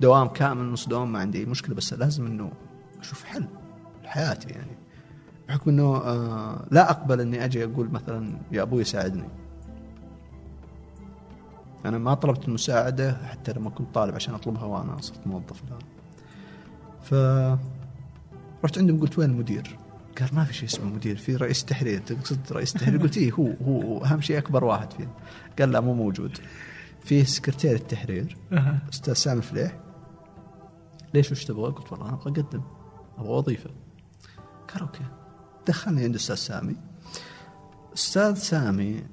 [0.00, 1.74] دوام كامل نص دوام ما عندي مشكلة.
[1.74, 2.52] بس لازم إنه
[3.00, 3.44] أشوف حل.
[4.08, 4.76] لحياتي يعني.
[5.48, 9.28] بحكم إنه آه لا أقبل إني أجي أقول مثلا يا أبوي ساعدني.
[11.84, 15.78] أنا ما طلبت المساعدة حتى لما كنت طالب عشان أطلبها وأنا صرت موظف الان
[17.02, 17.14] ف
[18.64, 19.78] رحت عندهم قلت وين المدير؟
[20.20, 22.00] قال ما في شيء اسمه مدير في رئيس تحرير.
[22.00, 25.10] تقصد رئيس تحرير؟ قلت إيه هو هو أهم شيء أكبر واحد فينا
[25.58, 26.38] قال لا مو موجود.
[27.00, 28.36] فيه سكرتير التحرير
[28.92, 29.78] أستاذ سامي فليح.
[31.14, 32.62] ليش وش تبغى؟ قلت والله أنا أبغى أقدم
[33.18, 33.70] أبغى وظيفة.
[34.74, 35.04] قال أوكي
[35.66, 36.76] دخلني عند أستاذ سامي.
[37.94, 39.04] أستاذ سامي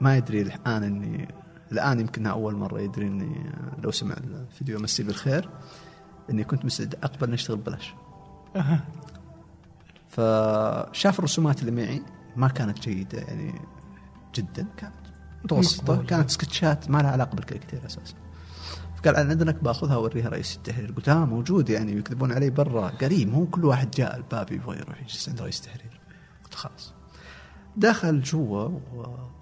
[0.00, 1.28] ما يدري الآن اني
[1.72, 5.48] الآن يمكن أول مرة يدري إني لو سمع الفيديو مسي بالخير
[6.30, 7.94] إني كنت مستعد أقبل نشتغل ببلاش.
[8.56, 8.80] أه.
[10.08, 12.02] فشاف الرسومات اللي معي
[12.36, 13.60] ما كانت جيدة يعني
[14.34, 14.66] جدا.
[14.76, 14.94] كانت
[15.44, 18.14] متوسطة كانت سكتشات ما لها علاقة بالكاركتير أساسا.
[19.02, 23.28] فقال عن اذنك باخذها اوريها رئيس التحرير قلت آه موجود يعني يكذبون علي برا قريب.
[23.28, 26.00] مو كل واحد جاء الباب يبغى يروح يجلس عند رئيس التحرير.
[26.44, 26.94] قلت خلاص.
[27.76, 28.68] دخل جوا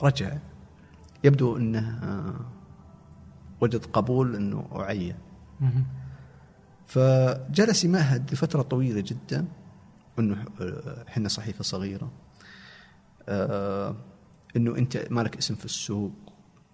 [0.01, 0.39] ورجع.
[1.25, 2.35] يبدو إنه
[3.61, 5.17] وجد قبول إنه أعين.
[6.87, 9.47] فجلس يمهد لفترة طويلة جدا.
[10.19, 10.45] إنه
[11.09, 12.13] إحنا صحيفة صغيرة.
[13.29, 13.97] آه،
[14.57, 16.13] إنه أنت مالك اسم في السوق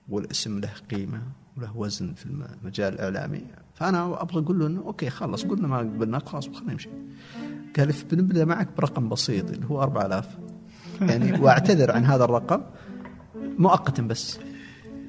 [0.09, 1.23] والاسم له قيمة.
[1.57, 3.43] وله وزن في المجال الاعلامي
[3.75, 6.89] فأنا أبغى أقول له إنه أوكي خلص قلنا ما قبلناك خلاص خلينا نمشي.
[7.79, 10.27] قال بنبدأ معك برقم بسيط اللي هو 4000
[11.01, 12.63] يعني واعتذر عن هذا الرقم
[13.59, 14.39] مؤقتا بس.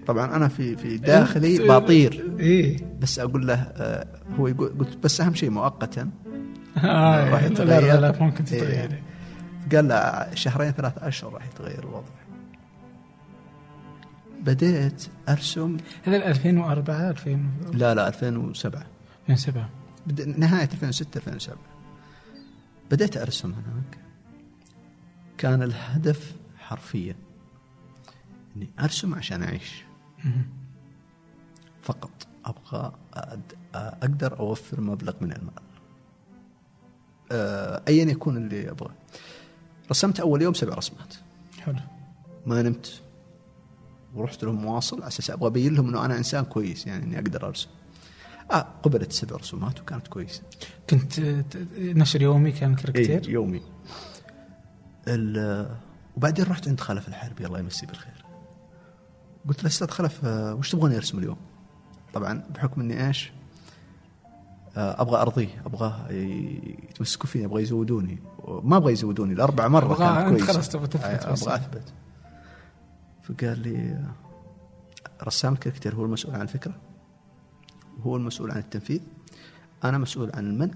[0.08, 2.78] طبعا أنا في في داخلي بطير إيه.
[3.02, 4.08] بس أقول له آه،
[4.40, 6.10] هو يقول قلت بس أهم شيء مؤقتا.
[6.78, 7.82] آه راح يتغير.
[7.82, 8.60] لا لا ممكن إيه.
[8.60, 9.04] تتغير.
[9.72, 12.27] قال له شهرين ثلاث أشهر راح يتغير الوضع.
[14.48, 15.78] بديت أرسم.
[16.04, 18.84] هذا 2004 2000 لا لا 2007
[19.30, 19.70] 2007
[20.08, 21.58] بد- نهاية 2006 2007
[22.92, 23.98] بديت أرسم هناك.
[25.38, 27.16] كان الهدف حرفيا
[28.56, 29.84] إني أرسم عشان أعيش.
[31.82, 35.54] فقط أبغى أد- أقدر أوفر مبلغ من المال.
[37.32, 38.94] آه، ايا يكون اللي أبغاه.
[39.92, 41.16] رسمت أول يوم سبع رسمات.
[41.60, 41.76] حلو.
[42.46, 43.02] ما نمت.
[44.16, 47.48] ورحت لهم مواصل على أساس أبغى أبين لهم إنه أنا إنسان كويس يعني إني أقدر
[47.48, 47.70] أرسم.
[48.52, 50.42] آه قبلت سبع رسومات وكانت كويسة.
[50.90, 51.20] كنت
[51.80, 53.62] نشر يومي كان كاركتير؟ إيه يومي.
[55.08, 55.76] ال-
[56.18, 58.26] وبعدين رحت عند خلف الحربي الله يمسيه بالخير.
[59.48, 61.38] قلت له أستاذ خلف آه، وش تبغاني ارسم اليوم؟
[62.14, 63.32] طبعا بحكم إني إيش؟
[64.78, 68.20] آه، أبغى ارضيه ابغاه ي- يتمسكوا فيني أبغى يزودوني.
[68.48, 70.54] ما أبغى يزودوني الاربع مرة أبغى- كانت كويسة.
[70.54, 71.34] خلاص تبغى تثبت آه،.
[71.34, 71.94] أبغى أثبت.
[73.28, 76.74] فقال لي آه، رسام الكاركتير هو المسؤول عن الفكرة
[77.98, 79.02] وهو المسؤول عن التنفيذ
[79.84, 80.74] أنا مسؤول عن المنع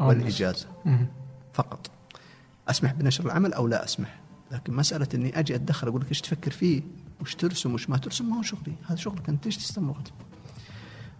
[0.00, 1.06] أو والاجازه مم.
[1.52, 1.90] فقط.
[2.68, 4.20] أسمح بنشر العمل أو لا أسمح؟
[4.52, 6.82] لكن مسألة إني أجي أتدخل أقول لك إيش تفكر فيه
[7.20, 8.74] وش ترسم وش ما ترسم ما هو شغلي.
[8.86, 10.02] هذا شغلك أنت إيش تستمر؟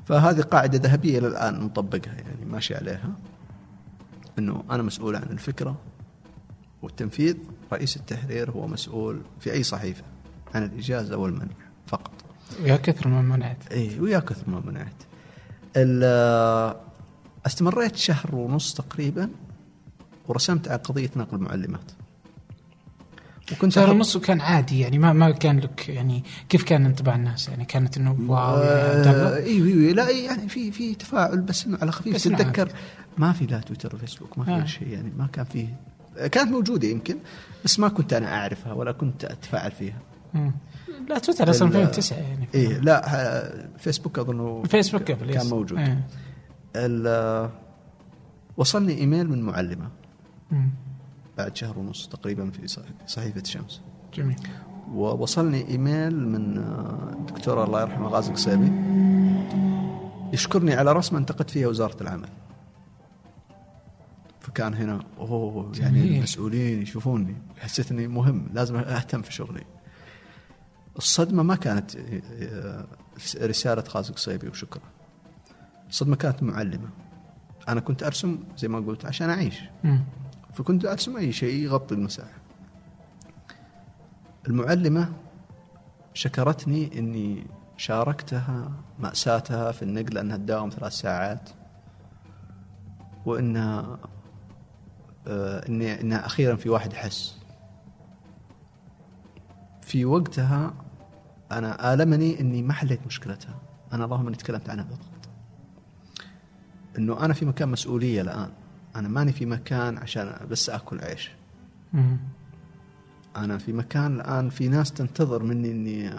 [0.04, 3.12] فهذه قاعدة ذهبية إلى الآن نطبقها يعني ماشي عليها.
[4.38, 5.76] إنه أنا مسؤول عن الفكرة
[6.82, 7.36] والتنفيذ
[7.72, 10.11] رئيس التحرير هو مسؤول في أي صحيفة.
[10.54, 11.52] عن الإجازة والمنع
[11.86, 12.10] فقط
[12.64, 15.02] يا كثر ما منعت إي ويا كثر ما منعت
[15.76, 16.76] ال-
[17.46, 19.28] استمريت شهر ونص تقريبا
[20.28, 21.90] ورسمت على قضيه نقل المعلمات
[23.52, 27.48] وكنت شهر ونص وكان عادي يعني ما ما كان لك يعني كيف كان انطباع الناس
[27.48, 31.92] يعني كانت إنه واو؟ آه، أيوه أيوه لا يعني في في تفاعل بس إنه على
[31.92, 32.68] خفيف تتذكر.
[33.18, 34.64] ما في لا تويتر وفيسبوك ما في آه.
[34.64, 35.68] شيء يعني ما كان فيه
[36.28, 37.16] كانت موجودة يمكن
[37.64, 39.98] بس ما كنت أنا أعرفها ولا كنت أتفاعل فيها.
[41.08, 42.48] لا تويتر أصلا ال- 2009 يعني.
[42.54, 45.46] إيه لا فيسبوك اظنه الفيسبوك قبل كان.
[45.46, 45.78] موجود.
[45.78, 47.50] إيه.
[48.56, 49.88] وصلني إيميل من معلمة.
[50.50, 50.70] مم.
[51.38, 53.80] بعد شهر ونص تقريبا في صح- صحيفة الشمس
[54.14, 54.36] جميل.
[54.92, 58.72] ووصلني إيميل من آه، الدكتور الله يرحمه غازي القصيبي
[60.32, 62.28] يشكرني على رسمه انتقدت فيها وزارة العمل.
[64.40, 66.16] فكان هنا أوه يعني جميل.
[66.16, 67.36] المسؤولين يشوفوني.
[67.58, 69.62] حسيت إني مهم لازم أهتم في شغلي.
[70.98, 72.86] الصدمة ما كانت آه،
[73.42, 74.82] رسالة غازي القصيبي وشكرا
[75.88, 76.88] الصدمة كانت معلمة
[77.68, 80.04] أنا كنت أرسم زي ما قلت عشان أعيش مم.
[80.54, 82.42] فكنت أرسم أي شيء يغطي المساحة.
[84.48, 85.12] المعلمة
[86.14, 91.50] شكرتني إني شاركتها مأساتها في النقل انها تداوم ثلاث ساعات
[93.26, 93.98] وإنها
[95.26, 97.38] آه، إني إنها أخيرا في واحد يحس.
[99.92, 100.74] في وقتها
[101.52, 103.54] أنا آلمني إني ما حليت مشكلتها،
[103.92, 105.28] أنا اللهم إني تكلمت عنها بالضبط.
[106.98, 108.48] إنه أنا في مكان مسؤولية الآن،
[108.96, 111.30] أنا ماني في مكان عشان بس آكل عيش.
[113.36, 116.10] أنا في مكان الآن في ناس تنتظر مني إني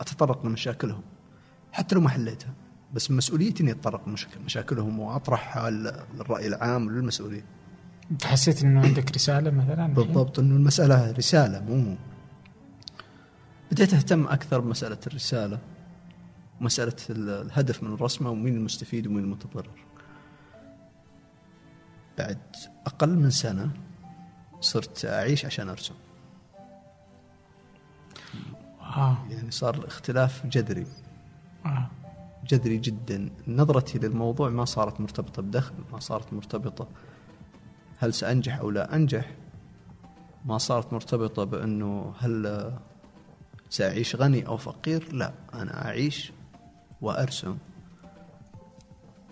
[0.00, 1.02] أتطرق لمشاكلهم
[1.72, 2.52] حتى لو ما حليتها
[2.94, 7.42] بس مسؤوليتي إني أتطرق لمشاكل- مشاكلهم واطرحها لل- للراي العام وللمسؤولين
[8.24, 11.96] حسيت إنه عندك رسالة مثلا؟ بالضبط إنه المسألة رسالة مو
[13.72, 15.58] بديت أهتم أكثر بمسألة الرسالة
[16.60, 19.70] ومساله ال- الهدف من الرسمة ومين المستفيد ومين المتضرر.
[22.18, 22.38] بعد
[22.86, 23.70] أقل من سنة
[24.60, 25.94] صرت أعيش عشان أرسم.
[28.80, 29.16] آه.
[29.30, 30.86] يعني صار اختلاف جذري.
[31.66, 31.90] آه.
[32.46, 33.30] جذري جدا.
[33.48, 36.88] نظرتي للموضوع ما صارت مرتبطة بدخل ما صارت مرتبطة
[37.98, 39.34] هل سأنجح أو لا أنجح.
[40.44, 42.72] ما صارت مرتبطة بأنه هل
[43.70, 46.32] سأعيش غني أو فقير؟ لا أنا أعيش
[47.00, 47.56] وأرسم.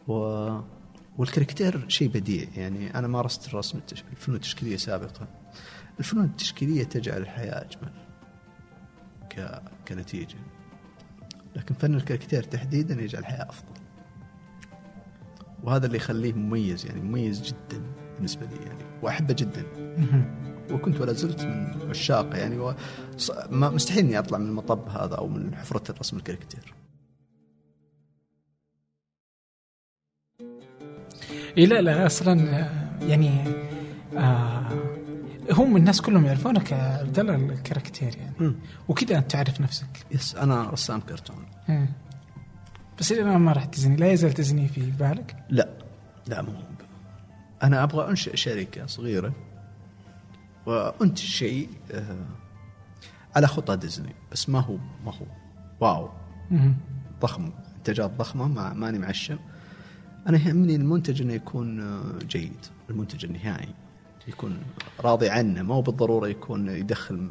[0.09, 0.15] و...
[1.19, 4.05] والكاركتير شيء بديع يعني أنا مارست الرسم التش...
[4.13, 5.27] الفنون التشكيلية سابقا.
[5.99, 7.93] الفنون التشكيلية تجعل الحياة أجمل
[9.31, 9.63] ك...
[9.89, 10.39] كنتيجة.
[11.57, 13.81] لكن فن الكاركتير تحديدا يجعل الحياة أفضل.
[15.63, 17.83] وهذا اللي يخليه مميز يعني مميز جدا
[18.15, 19.65] بالنسبة لي يعني وأحبه جدا.
[20.71, 22.75] وكنت ولا زلت من عشاقه يعني و...
[23.51, 26.75] مستحيل إني أطلع من المطب هذا أو من حفرة الرسم الكاريكاتير
[31.59, 32.69] إيه لا لا أصلا
[33.03, 33.31] يعني
[34.17, 34.69] آه
[35.51, 36.73] هم الناس كلهم يعرفونك
[37.19, 38.55] الله الكاركتير يعني.
[38.89, 41.89] وكذا أنت تعرف نفسك yes أنا رسام كرتون مم.
[42.99, 45.69] بس إلى الان ما راح تزني لا يزال تزني في بالك لا
[46.27, 46.53] لا مو.
[47.63, 49.33] أنا أبغى أنشئ شركة صغيرة
[50.67, 52.27] وانتج شيء آه،
[53.37, 55.27] على خطى ديزني بس ما هو ما هو.
[55.81, 56.11] واو.
[57.21, 57.51] ضخم.
[57.77, 59.39] انتاجات ضخمة ما ماني معشم.
[60.29, 62.67] أنا يهمني المنتج إنه يكون آه، جيد.
[62.91, 63.69] المنتج النهائي.
[64.29, 64.63] يكون
[65.01, 65.63] راضي عنه.
[65.63, 67.31] ما هو بالضرورة يكون يدخل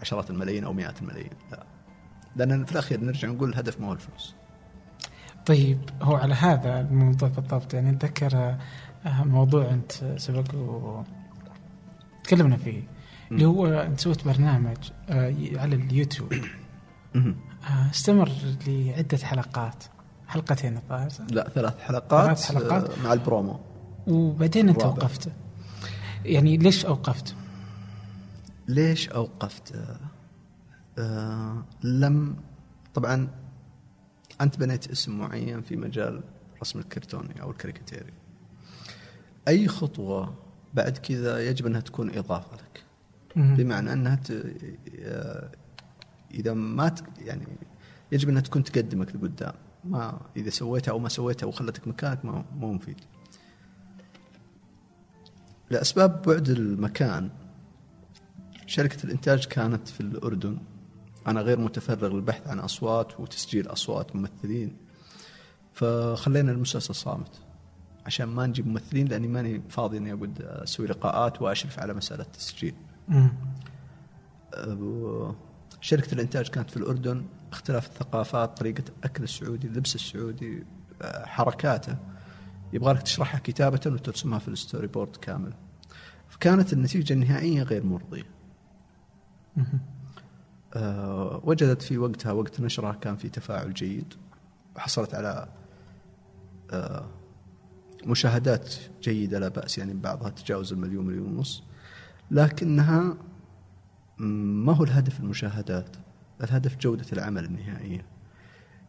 [0.00, 1.30] عشرات الملايين أو مئات الملايين.
[1.52, 1.66] لا.
[2.36, 4.34] لأن في الأخير نرجع نقول الهدف ما هو الفلوس.
[5.46, 7.74] طيب هو على هذا الموضوع بالضبط.
[7.74, 8.36] يعني اتذكر
[9.06, 11.02] آه، موضوع أنت سبق و
[12.26, 12.82] تكلمنا فيه
[13.32, 14.76] اللي هو أنت سويت برنامج
[15.08, 16.32] آه، على اليوتيوب.
[17.14, 18.30] آه، استمر
[18.66, 19.84] لعدة حلقات
[20.28, 22.90] حلقتين الظاهر؟ لا ثلاث حلقات ثلاث حلقات.
[22.90, 23.60] آه، مع البرومو
[24.06, 24.82] وبعدين أنت.
[24.82, 25.32] اوقفته
[26.24, 27.34] يعني ليش أوقفت؟
[28.68, 29.98] ليش أوقفت؟ آه،
[30.98, 32.36] آه لم
[32.94, 33.28] طبعا
[34.40, 36.22] أنت بنيت اسم معين في مجال
[36.62, 38.12] رسم الكرتوني أو الكاريكاتيري.
[39.48, 40.34] أي خطوة
[40.76, 42.84] بعد كذا يجب أنها تكون إضافة لك.
[43.36, 44.32] بمعنى أنها ت...
[46.34, 47.04] إذا ما ت...
[47.18, 47.46] يعني
[48.12, 49.54] يجب أنها تكون تقدمك لقدام.
[49.84, 53.00] ما إذا سويتها أو ما سويتها وخلتك مكانك ما مو مفيد.
[55.70, 57.30] لأسباب بعد المكان
[58.66, 60.58] شركة الإنتاج كانت في الأردن.
[61.26, 64.76] أنا غير متفرغ للبحث عن أصوات وتسجيل أصوات ممثلين.
[65.72, 67.40] فخلينا المسلسل صامت.
[68.06, 72.74] عشان ما نجيب ممثلين لأني ماني فاضي إني اقعد أسوي لقاءات وأشرف على مسألة التسجيل.
[73.08, 73.30] مم.
[75.80, 80.64] شركة الإنتاج كانت في الأردن اختلاف الثقافات طريقة أكل السعودي اللبس السعودي
[81.02, 81.96] أه، حركاته
[82.72, 85.52] يبغى لك تشرحها كتابة وترسمها في ال storyboard كامل
[86.28, 88.26] فكانت النتيجة النهائية غير مرضية
[89.56, 89.64] مم.
[90.74, 94.14] أه، وجدت في وقتها وقت نشرها كان في تفاعل جيد
[94.76, 95.48] وحصلت على
[96.70, 97.06] أه،
[98.06, 101.62] مشاهدات جيدة لا بأس يعني بعضها تجاوز المليون مليون ونص.
[102.30, 103.16] لكنها
[104.18, 105.96] ما هو الهدف المشاهدات؟
[106.42, 108.06] الهدف جودة العمل النهائية.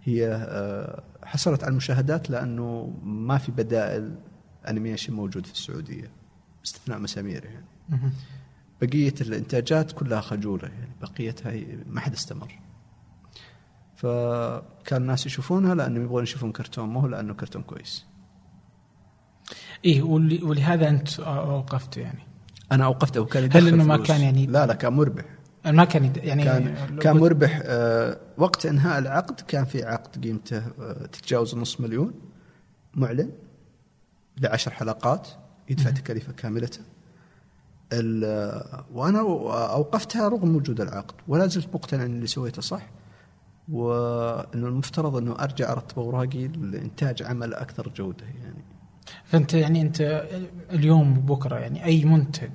[0.03, 4.15] هي آه، حصلت على المشاهدات لأنه ما في بدائل
[4.67, 6.11] أنيميشن موجود في السعودية
[6.59, 7.65] باستثناء مسامير يعني.
[8.81, 12.59] بقية الإنتاجات كلها خجولة يعني بقيتها هي- ما حد استمر.
[13.95, 18.05] فكان الناس يشوفونها لأنهم يبغون يشوفون كرتون ما هو لأنه كرتون كويس.
[19.85, 22.19] إيه ول- ولهذا أنت اوقفته يعني.
[22.71, 24.07] أنا أوقفته وكان يدخل هل إنه ما فلوس.
[24.07, 25.25] كان يعني- لا لا كان مربح.
[25.65, 27.59] ما كان يعني كان كان مربح.
[27.63, 32.13] آه، وقت إنهاء العقد كان في عقد قيمته آه، تتجاوز نص مليون
[32.93, 33.31] معلن
[34.41, 35.27] لعشر حلقات
[35.69, 36.69] يدفع تكاليفه كاملة
[37.93, 39.19] ال- آه، وأنا
[39.73, 42.89] أوقفتها رغم وجود العقد ولا زلت مقتنع إن اللي سويته صح
[43.71, 48.63] وانه المفترض إنه أرجع أرتب أوراقي لإنتاج عمل أكثر جودة يعني.
[49.25, 50.25] فأنت يعني أنت
[50.73, 52.49] اليوم وبكره يعني أي منتج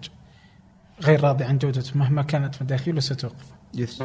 [1.03, 3.53] غير راضي عن جودته مهما كانت مداخيله ستوقف.
[3.75, 4.03] يس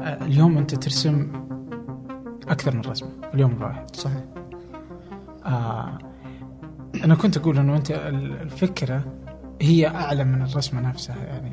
[0.00, 1.32] آه، اليوم أنت ترسم
[2.48, 3.96] أكثر من رسمة اليوم الواحد.
[3.96, 4.24] صحيح.
[5.46, 5.98] آه
[7.04, 9.04] أنا كنت أقول إنه أنت ال- الفكرة
[9.60, 11.50] هي أعلى من الرسمة نفسها يعني.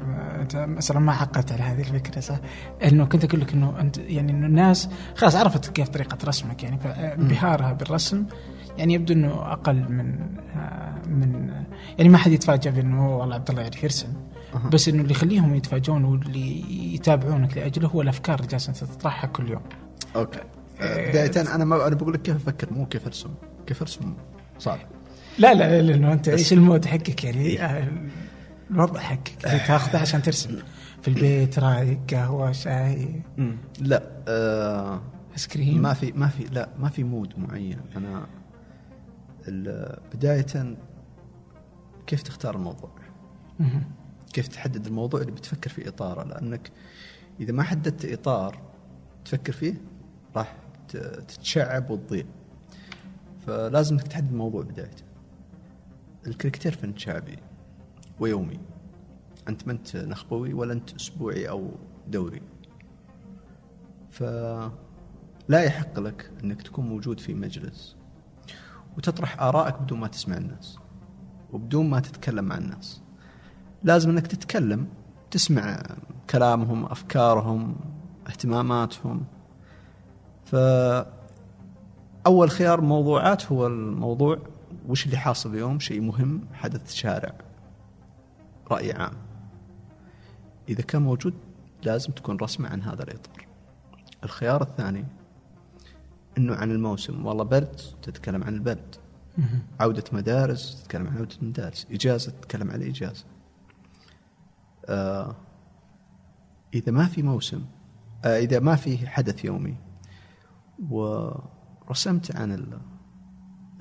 [0.55, 2.37] انت مثلا ما حققت على هذه الفكرة صح؟
[2.83, 6.77] إنه كنت أقول لك إنه أنت يعني إنه الناس خلاص عرفت كيف طريقة رسمك يعني
[6.79, 8.23] فانبهارها بالرسم
[8.77, 10.19] يعني يبدو إنه أقل من
[10.55, 11.49] آه من
[11.97, 14.07] يعني ما حد يتفاجأ بإنه "أوه والله عبد الله يعرف يرسم.
[14.73, 16.63] بس إنه اللي يخليهم يتفاجئون واللي
[16.95, 19.61] يتابعونك لأجله هو الأفكار اللي جالسة تطرحها كل يوم.
[20.15, 20.39] okay.
[20.81, 23.29] آه، بداية أنا ما أنا بقول لك كيف أفكر مو كيف أرسم.
[23.67, 24.13] كيف أرسم؟
[24.59, 24.79] صعب
[25.39, 27.87] لا لا لأنه أنت إيش ال mood حقك يعني؟ آه،
[28.71, 30.59] الوضع حقك اللي تاخذه عشان ترسم.
[31.01, 33.21] في البيت رايق قهوة شاي.
[33.79, 35.01] لا آه
[35.33, 37.79] ice cream ما في ما في لا ما في mood معين.
[37.95, 38.27] أنا
[39.47, 40.75] ال- بداية
[42.07, 42.89] كيف تختار الموضوع؟
[44.33, 46.71] كيف تحدد الموضوع اللي بتفكر في إطارة؟ لأنك
[47.39, 48.59] إذا ما حددت إطار
[49.25, 49.73] تفكر فيه
[50.35, 50.55] راح
[50.87, 52.23] تتشعب وتضيع.
[53.47, 55.03] فلازم انك تحدد الموضوع بدايته.
[56.27, 57.37] الكريكتير فن شعبي.
[58.19, 58.59] ويومي.
[59.49, 61.71] أنت ما أنت نخبوي ولا أنت أسبوعي أو
[62.07, 62.41] دوري.
[64.09, 64.69] فلا
[65.63, 67.95] يحق لك أنك تكون موجود في مجلس
[68.97, 70.79] وتطرح آرائك بدون ما تسمع الناس
[71.53, 73.01] وبدون ما تتكلم مع الناس.
[73.83, 74.87] لازم أنك تتكلم
[75.31, 75.83] تسمع
[76.29, 77.75] كلامهم أفكارهم
[78.27, 79.25] اهتماماتهم.
[80.45, 80.55] ف
[82.25, 84.37] أول خيار موضوعات هو الموضوع
[84.87, 87.33] وش اللي حاصل اليوم؟ شيء مهم حدث شارع.
[88.71, 89.13] رأي عام.
[90.69, 91.33] إذا كان موجود
[91.83, 93.47] لازم تكون رسمة عن هذا الإطار.
[94.23, 95.05] الخيار الثاني
[96.37, 97.25] إنه عن الموسم.
[97.25, 98.95] والله برد تتكلم عن البرد.
[99.79, 101.87] عودة مدارس تتكلم عن عودة مدارس.
[101.91, 103.25] إجازة تتكلم عن الإجازة.
[104.85, 105.35] آه
[106.73, 107.65] إذا ما في موسم
[108.25, 109.77] آه إذا ما في حدث يومي
[110.89, 112.79] ورسمت عن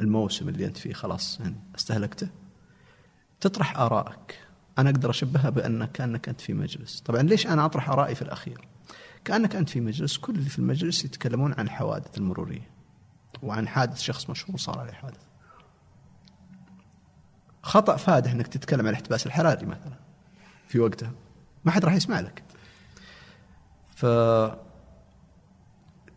[0.00, 2.28] الموسم اللي أنت فيه خلاص يعني استهلكته
[3.40, 4.45] تطرح آرائك.
[4.78, 7.00] أنا أقدر أشبهها بأنك كأنك أنت في مجلس.
[7.00, 8.68] طبعا ليش أنا أطرح آرائي في الأخير؟
[9.24, 12.70] كأنك أنت في مجلس كل اللي في المجلس يتكلمون عن الحوادث المرورية
[13.42, 15.20] وعن حادث شخص مشهور صار عليه حادث.
[17.62, 19.96] خطأ فادح أنك تتكلم عن الاحتباس الحراري مثلا
[20.68, 21.12] في وقتها.
[21.64, 22.42] ما حد راح يسمع لك.
[23.94, 24.06] ف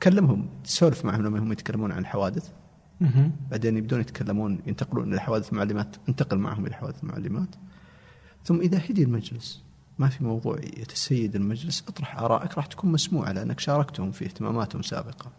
[0.03, 2.51] كلمهم تسولف معهم لما هم يتكلمون عن الحوادث
[3.51, 7.55] بعدين يبدون يتكلمون ينتقلون إلى حوادث المعلمات انتقل معهم إلى حوادث المعلمات.
[8.43, 9.63] ثم إذا هدي المجلس
[9.99, 15.31] ما في موضوع يتسيد المجلس أطرح آرائك راح تكون مسموعة لأنك شاركتهم في اهتماماتهم سابقا.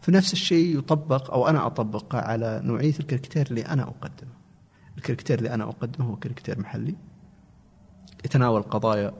[0.00, 4.40] فنفس الشيء يطبق أو أنا اطبقه على نوعية الكاركتير اللي أنا أقدمه.
[4.98, 6.96] الكاركتير اللي أنا أقدمه هو كاركتير محلي
[8.24, 9.12] يتناول قضايا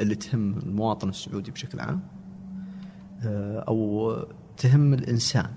[0.00, 2.02] اللي تهم المواطن السعودي بشكل عام
[3.24, 4.12] آه، أو
[4.56, 5.50] تهم الإنسان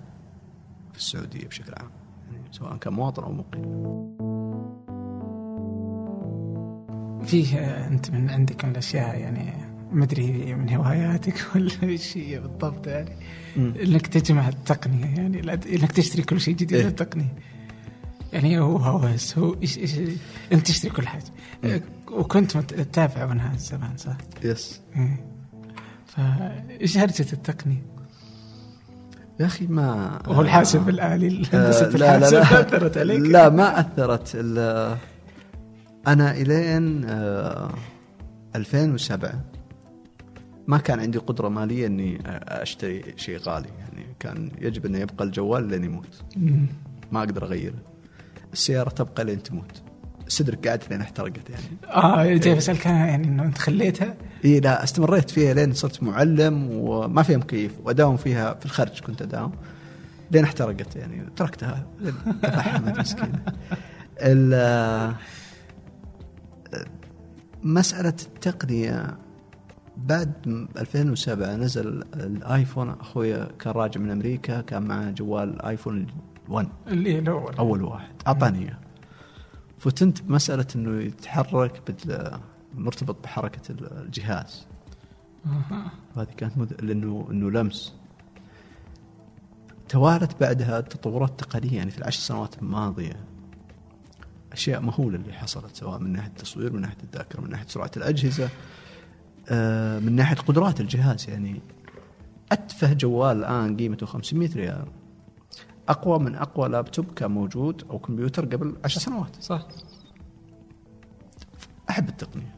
[0.92, 1.90] في السعودية بشكل عام
[2.32, 4.39] يعني سواء كان مواطن أو مقيم.
[7.26, 7.58] فيه
[7.88, 9.54] انت من عندك من الأشياء يعني
[9.92, 13.16] ما أدري من هواياتك ولا إيش هي بالضبط يعني
[13.56, 13.74] م.
[13.84, 17.34] إنك تجمع التقنية يعني إنك تشتري كل شيء جديد إيه؟ التقنية
[18.34, 19.96] يعني هو هوس هو إيش إيش
[20.52, 21.24] أنت تشتري كل حاجة
[21.64, 21.80] م.
[22.12, 25.26] وكنت تتابع منها زمان صح؟ يس إيه.
[26.06, 28.00] فايش هرجة التقنية؟
[29.40, 33.80] يا أخي ما وهو الحاسب الآلي هندسه آه لا لا لا أثرت عليك لا ما
[33.80, 34.36] أثرت
[36.08, 37.74] أنا إلين آه
[38.56, 39.44] 2007
[40.68, 43.70] ما كان عندي قدرة مالية إني أشتري شيء غالي.
[43.80, 46.22] يعني كان يجب إنه يبقى الجوال لين يموت.
[47.12, 47.76] ما أقدر أغيره.
[48.54, 49.82] السيارة تبقى لين تموت.
[50.28, 51.64] صدرك قاعد لين احترقت يعني.
[51.88, 57.24] آه جاي بسالك يعني إنه أنت خليتها؟ اي لا استمريت فيها لين صرت معلم وما
[57.24, 57.72] فيها مكيف.
[57.84, 59.52] وأداوم فيها في الخارج كنت أداوم.
[60.32, 61.24] لين احترقت يعني.
[61.36, 61.88] تركتها
[62.44, 63.44] تفحمت مسكينة.
[67.64, 69.18] مسألة التقنية
[69.98, 70.34] بعد
[70.78, 76.08] 2007 نزل الآيفون أخوي كان راجع من أمريكا كان معه جوال آيفون
[76.50, 77.56] 1 اللي الأول.
[77.56, 78.14] أول واحد.
[78.28, 78.80] أعطاني إياه.
[79.78, 81.82] فتنت بمسألة إنه يتحرك
[82.76, 84.66] مرتبط بحركة الجهاز.
[86.16, 86.82] هذه كانت مد...
[86.82, 87.94] لأنه إنه لمس.
[89.90, 93.29] توالت بعدها تطورات تقنية يعني في العشر سنوات الماضية.
[94.54, 98.50] أشياء مهولة اللي حصلت سواء من ناحية التصوير من ناحية الذاكرة من ناحية سرعة الأجهزة
[99.50, 101.30] آه، من ناحية قدرات الجهاز.
[101.30, 101.62] يعني
[102.52, 104.86] أتفه جوال الآن قيمته 500 ريال.
[105.90, 109.36] أقوى من أقوى لابتوب كان موجود أو كمبيوتر قبل عشر سنوات.
[109.42, 109.68] صح.
[111.90, 112.56] أحب التقنية.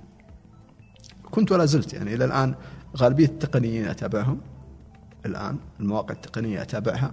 [1.31, 2.55] كنت ولا زلت يعني إلى الآن
[2.97, 4.41] غالبية التقنيين أتابعهم.
[5.25, 7.11] الآن المواقع التقنية أتابعها.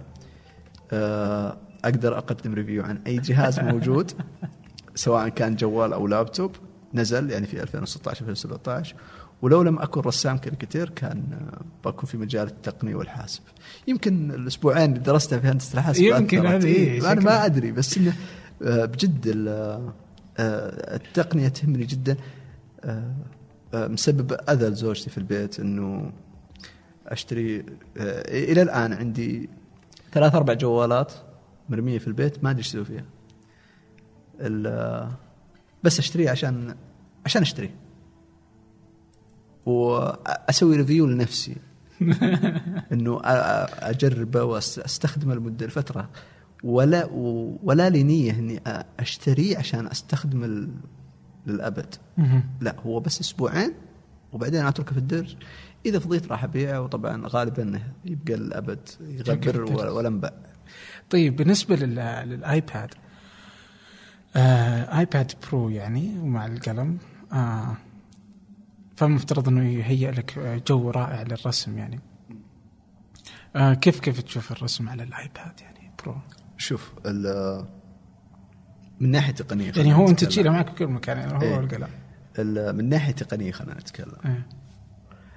[0.91, 4.11] آه، أقدر أقدم review عن أي جهاز موجود.
[4.95, 6.51] سواء كان جوال أو لابتوب
[6.93, 8.95] نزل يعني في 2016 2017
[9.41, 11.23] ولو لم أكن رسام كاريكاتير كان
[11.85, 13.41] بكون في مجال التقنيه والحاسب.
[13.87, 18.13] يمكن الأسبوعين اللي درستها في هندسة الحاسب يمكن هذه إيه أنا ما أدري بس إنه
[18.63, 19.93] آه، بجد آه،
[20.95, 22.17] التقنية تهمني جدا.
[22.83, 23.13] آه،
[23.73, 26.11] مسبب أذى لزوجتي في البيت إنه
[27.07, 27.65] أشتري
[28.27, 29.49] إلى الآن عندي
[30.11, 31.13] ثلاث أربع جوالات
[31.69, 33.05] مرمية في البيت ما أدري إيش أسوي فيها.
[35.83, 36.75] بس أشتريه عشان
[37.25, 37.75] عشان أشتريه.
[39.65, 41.55] وأسوي ريفيو لنفسي.
[42.93, 46.09] إنه أجربه وأستخدمه لمدة فتره
[46.63, 47.05] ولا
[47.63, 48.61] ولا لي نية إني
[48.99, 50.67] أشتريه عشان أستخدمه
[51.47, 51.95] للأبد.
[52.61, 53.73] لا هو بس أسبوعين
[54.33, 55.35] وبعدين أتركه في الدرج.
[55.85, 56.81] إذا فضيت راح أبيعه.
[56.81, 59.61] وطبعا غالبا يبقى الابد يغبر
[59.91, 60.33] ولا انباع
[61.09, 62.93] طيب بالنسبة للآيباد
[64.35, 66.97] آه iPad Pro يعني ومع القلم.
[67.33, 67.77] آه
[68.95, 71.99] فمفترض إنه يهيئ لك جو رائع للرسم يعني.
[73.55, 76.15] آه كيف كيف تشوف الرسم على ال iPad يعني Pro
[76.57, 76.91] شوف
[78.99, 81.59] من ناحية تقنية يعني هو أنت تشيله معك في كل مكان يعني هو إيه.
[81.59, 81.87] القلم.
[82.77, 84.15] من ناحية تقنية خلينا نتكلم.
[84.25, 84.47] إيه.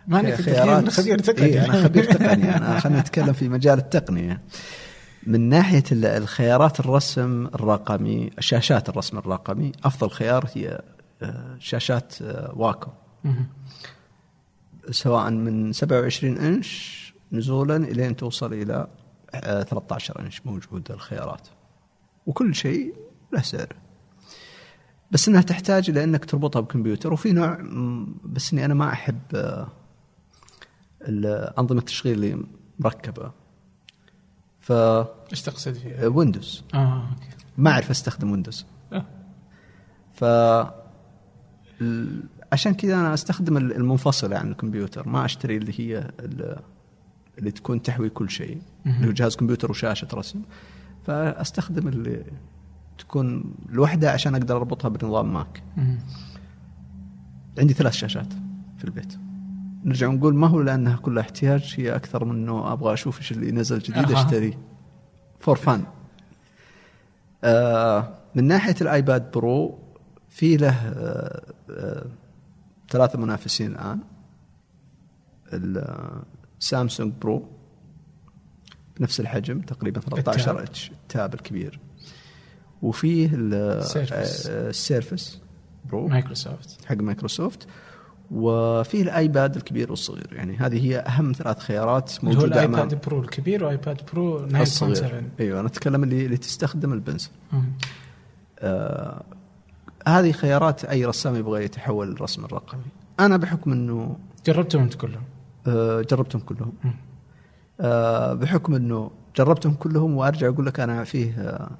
[0.07, 1.47] ما انك خبير تقني.
[1.47, 4.41] إيه أنا خبير تقني أنا خلينا نتكلم في مجال التقنية.
[5.27, 10.81] من ناحية ال- الخيارات الرسم الرقمي شاشات الرسم الرقمي أفضل خيار هي
[11.23, 12.91] آه، شاشات آه، واكو.
[14.91, 17.03] سواء من 27 إنش
[17.33, 18.87] نزولا إلين توصل إلى
[19.35, 21.49] آه، 13 إنش موجودة الخيارات.
[22.27, 22.95] وكل شيء
[23.33, 23.77] له سعر.
[25.11, 27.59] بس إنها تحتاج إلى إنك تربطها بكمبيوتر وفي نوع
[28.25, 29.69] بس إني أنا ما أحب آه،
[31.59, 32.45] أنظمة التشغيل اللي
[32.79, 33.33] مركبة.
[34.63, 37.29] ف إيش تقصد فيها؟ Windows آه okay.
[37.59, 39.05] ما أعرف أستخدم Windows آه.
[40.15, 40.25] ف
[42.53, 45.09] عشان كذا أنا أستخدم ال- المنفصلة عن الكمبيوتر.
[45.09, 46.59] ما أشتري اللي هي ال-
[47.39, 48.63] اللي تكون تحوي كل شيء.
[48.87, 50.43] اللي هو جهاز كمبيوتر وشاشة رسم.
[51.07, 52.25] فأستخدم اللي
[52.99, 55.63] تكون لوحدها عشان أقدر أربطها بنظام Mac.
[57.59, 58.33] عندي ثلاث شاشات
[58.79, 59.15] في البيت.
[59.85, 63.51] نرجع نقول ما هو لأنها كلها احتياج هي أكثر من إنه أبغى أشوف إيش اللي
[63.53, 64.25] نزل جديد أها.
[64.25, 64.59] اشتريه
[65.41, 65.85] for fun
[67.45, 69.79] آه من ناحية ال iPad Pro
[70.29, 72.07] في له آه آه
[72.91, 73.99] ثلاثة منافسين الآن.
[76.61, 77.49] ال Samsung Pro
[78.99, 80.57] بنفس الحجم تقريبا 13 ال Tab.
[80.57, 81.81] اتش ال Tab الكبير.
[82.83, 84.47] وفيه ال- ال Surface.
[84.47, 85.41] آه، ال Surface
[85.85, 86.09] Pro.
[86.09, 87.67] Microsoft حق مايكروسوفت.
[88.31, 90.29] وفيه ال iPad الكبير والصغير.
[90.33, 94.01] يعني هذه هي أهم ثلاث خيارات اللي هو موجودة ال iPad Pro الكبير و iPad
[94.13, 97.31] Pro 9.7 الصغير أيوه أنا أتكلم اللي, اللي تستخدم ال Pencil.
[98.59, 99.23] آه
[100.07, 102.83] هذه خيارات أي رسام يبغى يتحول للرسم الرقمي.
[103.21, 104.17] أنا بحكم إنه
[104.47, 105.23] جربتهم أنت كلهم؟
[105.67, 106.73] آه جربتهم كلهم.
[107.81, 111.71] آه بحكم إنه جربتهم كلهم وأرجع أقول لك أنا فيه آه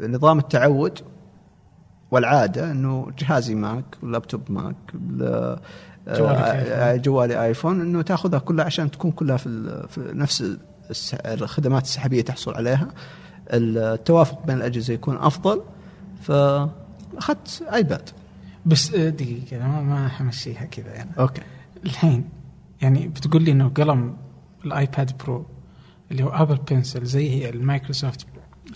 [0.00, 0.98] نظام التعود
[2.10, 4.76] والعادة إنه جهازي ماك لابتوب ماك
[6.08, 7.02] آه، آيفون.
[7.02, 10.56] جوالي آيفون إنه تأخذها كلها عشان تكون كلها في, في نفس
[11.26, 12.88] الخدمات السحابية تحصل عليها.
[13.50, 15.62] التوافق بين الأجهزة يكون أفضل.
[16.22, 18.08] فأخذت آيباد.
[18.66, 21.10] بس آه، دقيقة أنا ما ما حمشيها كذا يعني.
[21.18, 21.42] okay.
[21.84, 22.24] الحين
[22.82, 24.16] يعني بتقول لي إنه قلم
[24.64, 25.46] الآيباد برو
[26.10, 28.26] اللي هو Apple Pencil زي هي المايكروسوفت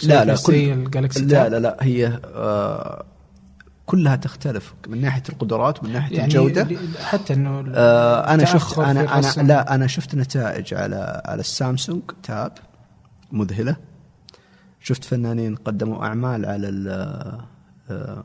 [0.03, 3.05] لا لا زي كل الجالكسي لا؟ لا لا هي آه
[3.87, 8.78] كلها تختلف من ناحية القدرات ومن ناحية يعني الجودة ال- حتى إنه آه أنا شفت
[8.78, 9.43] أنا أنا.
[9.49, 12.53] لا أنا شفت نتائج على على السامسونج تاب
[13.32, 13.76] مذهلة
[14.80, 16.89] شفت فنانين قدموا أعمال على ال
[17.91, 18.24] آه،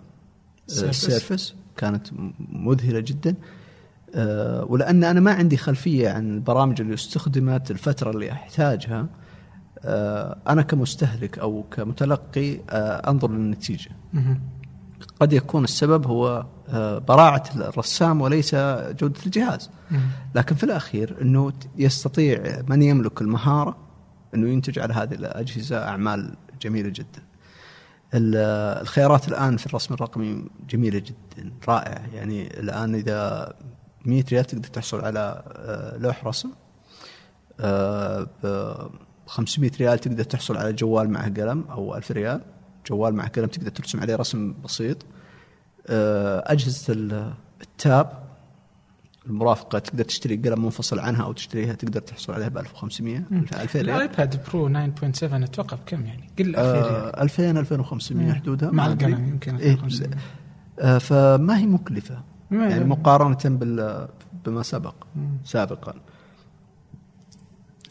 [0.70, 1.06] السيرفس.
[1.10, 2.08] السيرفس كانت
[2.50, 3.36] مذهلة جدا
[4.16, 9.08] آه، ولأن أنا ما عندي خلفية عن البرامج اللي استخدمت الفترة اللي أحتاجها
[9.86, 13.90] آه، أنا كمستهلك أو كمتلقي آه، أنظر للنتيجة.
[15.22, 18.56] قد يكون السبب هو آه، براعة الرسام وليس
[19.00, 19.70] جودة الجهاز.
[20.36, 23.78] لكن في الأخير إنه يستطيع من يملك المهارة
[24.36, 27.22] إنه ينتج على هذه الأجهزة أعمال جميلة جدا.
[28.14, 28.36] ال-
[28.82, 33.54] الخيارات الآن في الرسم الرقمي جميلة جدا رائعة يعني الآن إذا
[34.06, 36.50] 100 ريال تقدر تحصل على آه، لوح رسم
[38.44, 38.76] ب
[39.28, 42.42] 500 ريال تقدر تحصل على جوال معه قلم أو 1000 ريال
[42.90, 44.98] جوال معه قلم تقدر ترسم عليه رسم بسيط
[45.88, 48.22] آه، أجهزة ال- التاب
[49.28, 53.90] المرافقة تقدر تشتري قلم منفصل عنها أو تشتريها تقدر تحصل عليها ب 1500 2000 ريال
[53.96, 58.34] الآيباد برو 9.7 أتوقع بكم يعني؟ قل 2000 ريال آه 2000 2500 مم.
[58.34, 58.88] حدودها مع.
[58.88, 60.18] القلم يمكن إيه 2500.
[60.80, 62.22] آه فما هي مكلفة
[62.52, 64.08] يعني مقارنة بال
[64.46, 65.38] بما سبق مم.
[65.46, 65.94] سابقا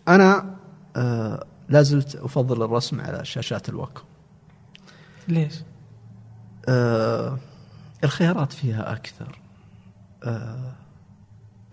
[0.09, 0.55] أنا
[0.97, 4.03] آه لا زلت أفضل الرسم على شاشات الواقع
[5.29, 5.55] ليش؟
[6.69, 7.39] آه
[8.05, 9.39] الخيارات فيها أكثر.
[10.25, 10.73] آه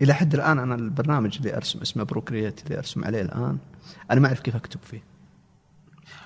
[0.02, 3.58] إلى حد الآن أنا البرنامج اللي أرسم اسمه Procreate اللي أرسم عليه الآن
[4.10, 5.02] أنا ما أعرف كيف أكتب فيه.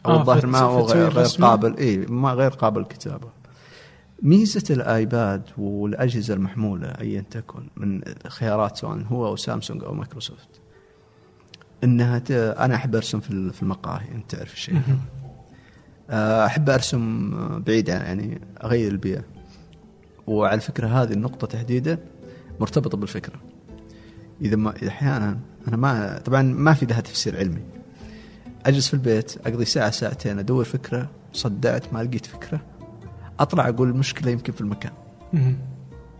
[0.06, 3.28] أو آه، الظاهر ما هو غير, غير؟ قابل اي ما غير قابل للكتابه
[4.22, 10.48] ميزة الآيباد والأجهزة المحمولة ايا تكن من خيارات سواء هو أو سامسونج أو مايكروسوفت
[11.84, 12.30] إنها ت...
[12.30, 14.80] أنا أحب أرسم في ال- في المقاهي أنت تعرف الشيء
[16.10, 17.30] أحب أرسم
[17.66, 19.24] بعيد عن يعني أغير البيئة.
[20.26, 21.98] وعلى فكرة هذه النقطة تحديدا
[22.60, 23.40] مرتبطة بالفكرة.
[24.40, 25.38] إذا ما أحيانا
[25.68, 27.62] أنا ما طبعا ما في لها تفسير علمي.
[28.66, 32.60] أجلس في البيت أقضي ساعة ساعتين أدور فكرة صدعت ما لقيت فكرة
[33.40, 34.92] أطلع أقول المشكلة يمكن في المكان.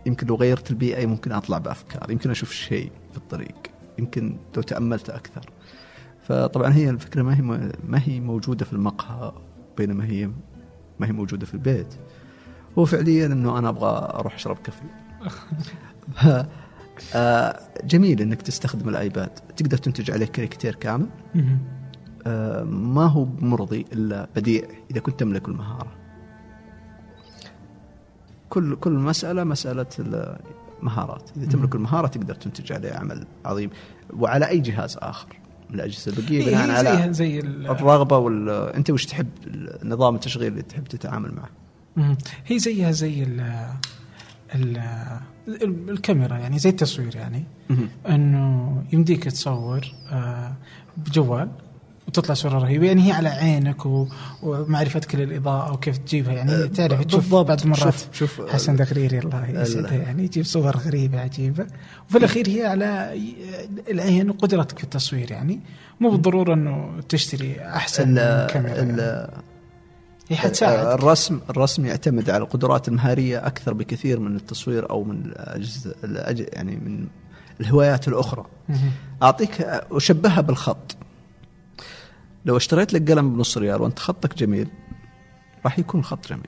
[0.05, 3.55] يمكن لو غيرت البيئة ممكن أطلع بأفكار يمكن أشوف شيء في الطريق
[3.99, 5.49] يمكن لو تأملت أكثر.
[6.23, 7.41] فطبعا هي الفكرة ما هي
[7.87, 9.33] ما هي موجودة في المقهى.
[9.77, 10.29] بينما هي
[10.99, 11.95] ما هي موجودة في البيت.
[12.77, 14.83] هو فعليا إنه أنا أبغى أروح أشرب coffee.
[17.15, 19.29] آه، جميل إنك تستخدم الآيباد.
[19.29, 21.07] تقدر تنتج عليه كاريكاتير كامل.
[22.27, 25.91] آه، ما هو مرضي إلا بديع إذا كنت تملك المهارة.
[28.49, 29.85] كل كل مسألة مسألة
[30.79, 33.69] المهارات، إذا تملك المهارة تقدر تنتج عليه عمل عظيم.
[34.13, 35.42] وعلى أي جهاز آخر.
[35.73, 39.27] من الاجهزه البقية إيه، بناء على زي ال- الرغبة وال أنت وش تحب
[39.83, 42.17] نظام التشغيل اللي تحب تتعامل معه.
[42.45, 43.39] هي زيها زي ال
[44.55, 44.77] ال
[45.47, 47.43] ال- الكاميرا يعني زي التصوير يعني.
[48.09, 50.53] إنه يمديك تصور آه،
[50.97, 51.49] بجوال.
[52.07, 52.85] وتطلع صورة رهيبة.
[52.87, 54.07] يعني هي على عينك و-
[54.43, 56.33] ومعرفتك للإضاءة وكيف تجيبها.
[56.33, 57.35] يعني أه، تعرف تشوف.
[57.35, 57.79] بعض المرات.
[57.83, 61.67] شوف- شوف، حسن دقريري الله يسعده يعني يجيب صور غريبة عجيبة.
[62.09, 63.19] وفي الأخير هي على
[63.91, 65.31] العين وقدرتك في التصوير.
[65.31, 65.59] يعني
[65.99, 68.75] مو بالضرورة إنه تشتري أحسن ال- كاميرا.
[68.75, 68.91] يعني.
[68.91, 69.29] ال-
[70.29, 70.85] هي حتساعد.
[70.99, 76.75] الرسم الرسم يعتمد على القدرات المهارية أكثر بكثير من التصوير أو من الأجهزة الأج- يعني
[76.75, 77.07] من
[77.61, 78.45] الهوايات الأخرى.
[79.23, 80.95] أعطيك أشبهها بالخط.
[82.45, 84.67] لو اشتريت لك قلم بنص ريال وانت خطك جميل
[85.65, 86.47] راح يكون الخط جميل.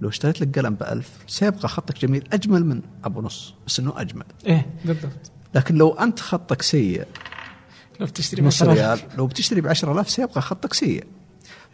[0.00, 4.24] لو اشتريت لك قلم بألف سيبقى خطك جميل أجمل من أبو نص بس إنه أجمل.
[4.46, 5.30] إيه بالضبط.
[5.54, 7.06] لكن لو أنت خطك سيء
[8.00, 11.04] لو بتشتري نص ريال لو بتشتري ب 10000 سيبقى خطك سيء.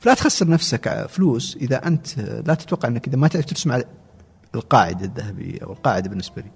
[0.00, 3.84] فلا تخسر نفسك فلوس إذا أنت لا تتوقع إنك إذا ما تعرف ترسم على
[4.54, 6.50] القاعدة الذهبية أو القاعدة بالنسبة لي.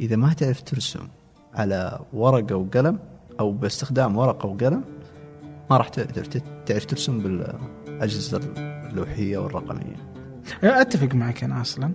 [0.00, 1.08] إذا ما تعرف ترسم
[1.54, 2.98] على ورقة وقلم
[3.40, 4.84] أو باستخدام ورقة وقلم
[5.72, 9.96] ما راح تت- تعرف ترسم بالأجهزة اللوحية والرقمية.
[10.62, 11.92] أتفق معك أنا أصلا.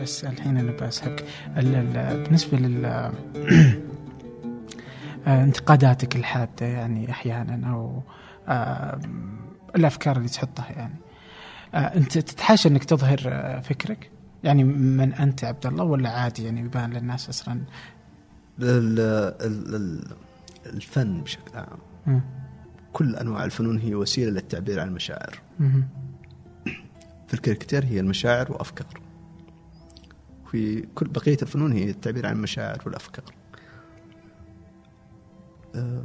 [0.00, 1.24] بس الحين أنا بسحبك.
[1.56, 2.84] ال- ال- بالنسبة لل
[5.26, 8.02] آه، انتقاداتك الحادة يعني أحيانا أو
[8.48, 9.00] آه،
[9.76, 10.94] الأفكار اللي تحطها يعني.
[11.74, 13.18] أنت تتحاشى أنك تظهر
[13.64, 14.10] فكرك؟
[14.44, 17.52] يعني من أنت عبد الله ولا عادي يعني يبان للناس أصلا
[18.60, 19.00] ال-
[19.40, 20.04] ال- ال-
[20.66, 21.78] الفن بشكل عام.
[22.06, 22.20] مم.
[22.92, 25.38] كل أنواع الفنون هي وسيلة للتعبير عن المشاعر.
[27.28, 29.00] في الكاريكاتير هي المشاعر وأفكار.
[30.50, 33.24] في كل بقية الفنون هي التعبير عن المشاعر والأفكار.
[35.74, 36.02] أه،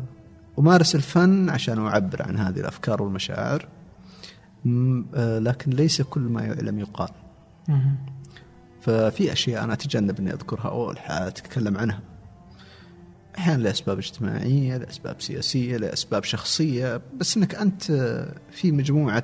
[0.59, 3.67] أمارس الفن عشان أعبر عن هذه الأفكار والمشاعر.
[4.65, 7.09] م- أه، لكن ليس كل ما يعلم يقال.
[8.83, 11.99] ففي أشياء أنا أتجنب إني أذكرها أو أتكلم عنها.
[13.37, 17.83] أحيانا لاسباب اجتماعية لاسباب سياسية لاسباب شخصية بس إنك أنت
[18.51, 19.23] في مجموعة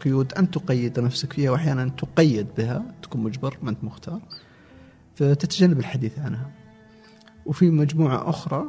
[0.00, 4.20] قيود انت تقيد نفسك فيها وأحيانا تقيد بها تكون مجبر ما أنت مختار.
[5.14, 6.50] فتتجنب الحديث عنها.
[7.46, 8.64] وفي مجموعة أخرى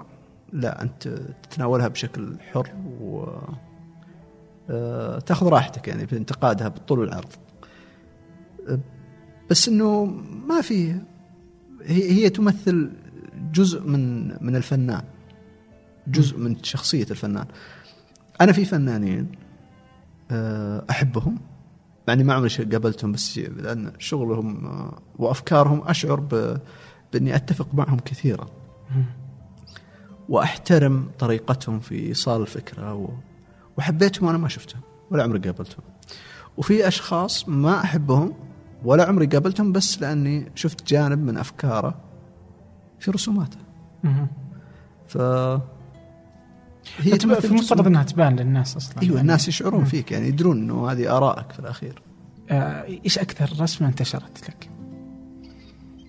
[0.53, 1.07] لا أنت
[1.43, 2.69] تتناولها بشكل حر
[3.01, 3.25] و
[4.69, 7.29] آه، تأخذ راحتك يعني في انتقادها بالطول والعرض
[9.49, 10.05] بس إنه
[10.47, 10.89] ما في
[11.83, 12.91] هي هي تمثل
[13.53, 15.03] جزء من من الفنان
[16.07, 17.45] جزء من شخصية الفنان.
[18.41, 19.31] أنا في فنانين
[20.31, 21.39] آه، أحبهم
[22.07, 26.57] يعني ما عمري قابلتهم بس لأن شغلهم آه، وأفكارهم أشعر ب-
[27.13, 28.47] بإني أتفق معهم كثيرا.
[30.29, 33.09] وأحترم طريقتهم في إيصال الفكرة و...
[33.77, 34.81] وحبيتهم وأنا ما شفتهم
[35.11, 35.83] ولا عمري قابلتهم.
[36.57, 38.33] وفي أشخاص ما أحبهم
[38.83, 41.95] ولا عمري قابلتهم بس لأني شفت جانب من أفكاره
[42.99, 43.57] في رسوماته
[44.03, 44.27] مم.
[45.07, 45.17] ف
[46.97, 49.21] هي في المفترض إنها تبان للناس أصلا أيوه يعني.
[49.21, 52.01] الناس يشعرون فيك يعني يدرون إنه هذه آرائك في الأخير
[52.49, 54.69] آه، إيش أكثر رسمة انتشرت لك؟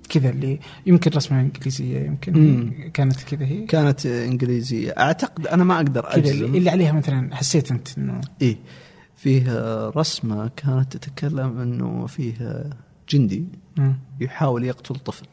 [0.09, 2.91] كذا اللي يمكن رسمة إنجليزية يمكن مم.
[2.95, 7.99] كانت كذا هي كانت إنجليزية أعتقد أنا ما أقدر أجزم اللي عليها مثلا حسيت أنت
[7.99, 8.57] إنه إيه
[9.19, 9.45] فيه
[9.89, 12.65] رسمة كانت تتكلم إنه فيه
[13.09, 13.45] جندي.
[14.21, 15.27] يحاول يقتل طفل.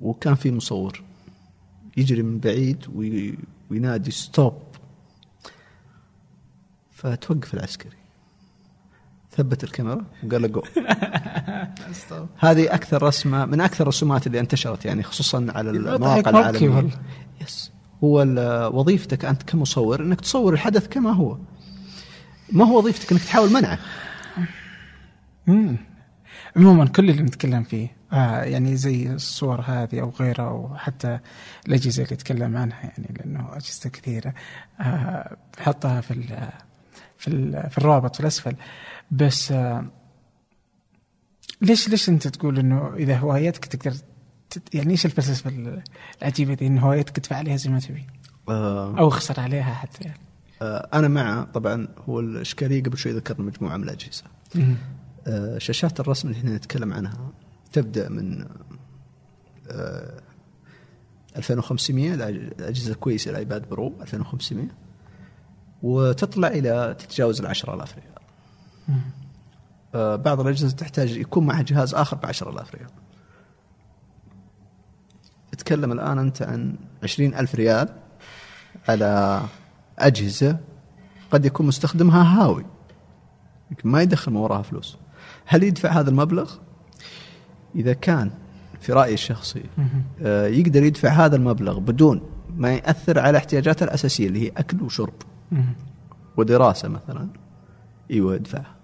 [0.00, 1.02] وكان في مصور
[1.96, 3.38] يجري من بعيد وي-
[3.70, 4.54] وينادي stop
[6.90, 7.96] فتوقف العسكري.
[9.30, 10.62] ثبت الكاميرا وقال له جو
[12.38, 16.90] هذه أكثر رسمة من أكثر الرسومات اللي انتشرت يعني خصوصا على المواقع العالمية.
[17.40, 17.72] يس
[18.04, 18.24] هو
[18.74, 21.38] وظيفتك أنت كمصور إنك تصور الحدث كما هو.
[22.52, 23.78] ما هو وظيفتك إنك تحاول منعه
[25.46, 25.76] مم.
[26.56, 31.18] عموما كل اللي نتكلم فيه آه يعني زي الصور هذه أو غيرها أو حتى
[31.68, 34.34] الأجهزة اللي نتكلم عنها يعني لأنه أجهزة كثيرة
[34.80, 36.48] آه بحطها في ال
[37.18, 38.56] في ال في الرابط في الأسفل
[39.10, 39.86] بس آه
[41.60, 43.96] ليش ليش أنت تقول إنه إذا هوايتك تقدر
[44.74, 45.80] يعني إيش الفلسفه
[46.22, 48.06] العجيبة دي إن هوايتك تدفع عليها زي ما تبي
[48.48, 50.25] آه أو أخسر عليها حتى يعني.
[50.62, 54.24] آه أنا مع طبعا هو الإشكالية قبل شوي ذكرنا مجموعة من الأجهزة.
[55.26, 57.30] آه، شاشات الرسم اللي إحنا نتكلم عنها
[57.72, 58.46] تبدأ من
[59.70, 60.20] آه
[61.36, 64.66] 2500 الأجهزة الكويسة الآيباد برو 2500
[65.82, 68.06] وتطلع إلى تتجاوز ال 10000 ريال.
[69.94, 72.90] آه بعض الأجهزة تحتاج يكون معها جهاز آخر ب 10000 ريال.
[75.52, 77.88] تتكلم الآن أنت عن 20000 ريال
[78.88, 79.42] على
[79.98, 80.58] أجهزة
[81.30, 82.64] قد يكون مستخدمها هاوي.
[83.70, 84.96] يمكن ما يدخل من وراها فلوس.
[85.46, 86.54] هل يدفع هذا المبلغ؟
[87.74, 88.30] إذا كان
[88.80, 89.62] في رأيي الشخصي
[90.22, 92.20] آه، يقدر يدفع هذا المبلغ بدون
[92.56, 95.14] ما يأثر على احتياجاته الأساسية اللي هي أكل وشرب.
[96.36, 97.28] ودراسة مثلا.
[98.10, 98.76] إيوه ادفعها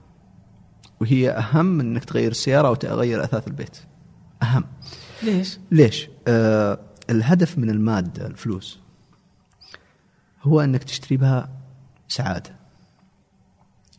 [1.00, 3.76] وهي أهم من إنك تغير السيارة أو تغير أثاث البيت.
[4.42, 4.64] أهم.
[5.22, 6.78] ليش؟ ليش؟ آه
[7.10, 8.81] الهدف من المادة الفلوس
[10.42, 11.48] هو أنك تشتري بها
[12.08, 12.56] سعادة.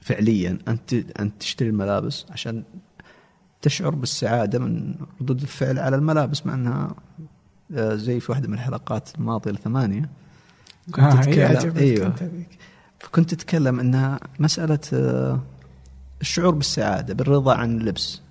[0.01, 2.63] فعليا أنت أنت تشتري الملابس عشان
[3.61, 6.95] تشعر بالسعادة من ردود الفعل على الملابس مع أنها
[7.75, 10.09] آه، زي في واحدة من الحلقات الماضية الثمانية.
[10.91, 12.15] كنت آه تتكلم أيوه.
[12.99, 15.41] فكنت تتكلم انها مسألة آه،
[16.21, 18.21] الشعور بالسعادة بالرضا عن اللبس.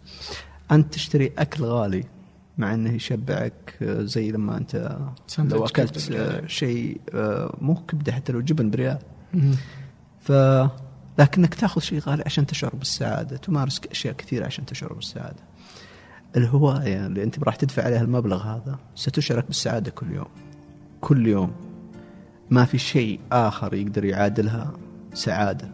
[0.73, 2.05] أنت تشتري أكل غالي.
[2.63, 4.99] مع إنه يشبعك آه، زي لما أنت
[5.39, 5.99] لو أكلت
[6.47, 7.01] شيء
[7.61, 8.99] مو كبدة حتى لو جبن بريال
[10.21, 10.33] ف
[11.19, 15.43] لكنك تأخذ شيء غالي عشان تشعر بالسعادة تمارس أشياء كثيرة عشان تشعر بالسعادة.
[16.37, 20.29] الهواية اللي أنت راح تدفع عليها المبلغ هذا ستشعرك بالسعادة كل يوم.
[21.01, 21.53] كل يوم.
[22.51, 24.73] ما في شيء آخر يقدر يعادلها
[25.15, 25.71] سعادة.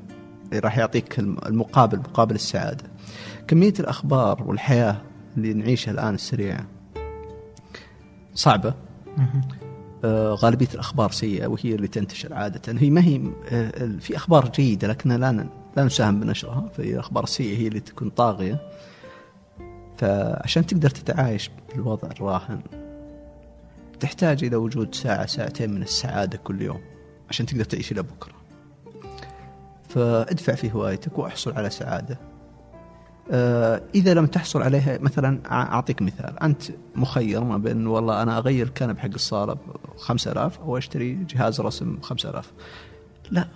[0.55, 2.85] راح يعطيك المقابل مقابل السعادة.
[3.47, 5.03] كمية الأخبار والحياة
[5.37, 6.67] اللي نعيشها الآن السريعه
[8.39, 8.75] صعبة.
[10.05, 12.79] آه، غالبية الأخبار سيئة وهي اللي تنتشر عادة.
[12.81, 13.21] هي ما هي
[13.53, 16.69] آه، في أخبار جيدة لكنها لا لا نساهم بنشرها.
[16.75, 18.61] فهي الاخبار السيئه هي اللي تكون طاغية.
[19.97, 22.61] فعشان تقدر تتعايش بالوضع الراهن
[24.01, 26.81] تحتاج إلى وجود ساعة ساعتين من السعادة كل يوم
[27.31, 28.35] عشان تقدر تعيش إلى بكرة.
[29.89, 32.19] فادفع في هوايتك وأحصل على سعادة.
[33.95, 36.43] إذا لم تحصل عليها مثلا أعطيك مثال.
[36.43, 36.63] أنت
[36.95, 39.59] مخير ما بين والله أنا أغير الكنب حق الصالة ب
[39.97, 42.53] 5000 أو أشتري جهاز رسم ب 5000
[43.31, 43.49] لا.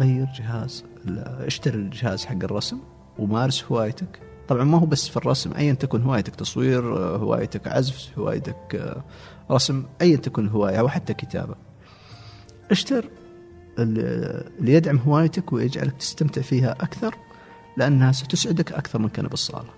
[0.00, 0.84] غير جهاز
[1.46, 2.78] اشتري الجهاز حق الرسم
[3.18, 4.20] ومارس هوايتك.
[4.48, 9.04] طبعا ما هو بس في الرسم ايا تكن هوايتك تصوير آه، هوايتك عزف هوايتك آه،
[9.50, 11.54] رسم ايا تكن هواية أو حتى كتابة.
[12.70, 13.08] اشتر
[13.78, 17.14] اللي يدعم هوايتك ويجعلك تستمتع فيها أكثر
[17.76, 19.70] لأنها ستسعدك أكثر من كنب الصالة.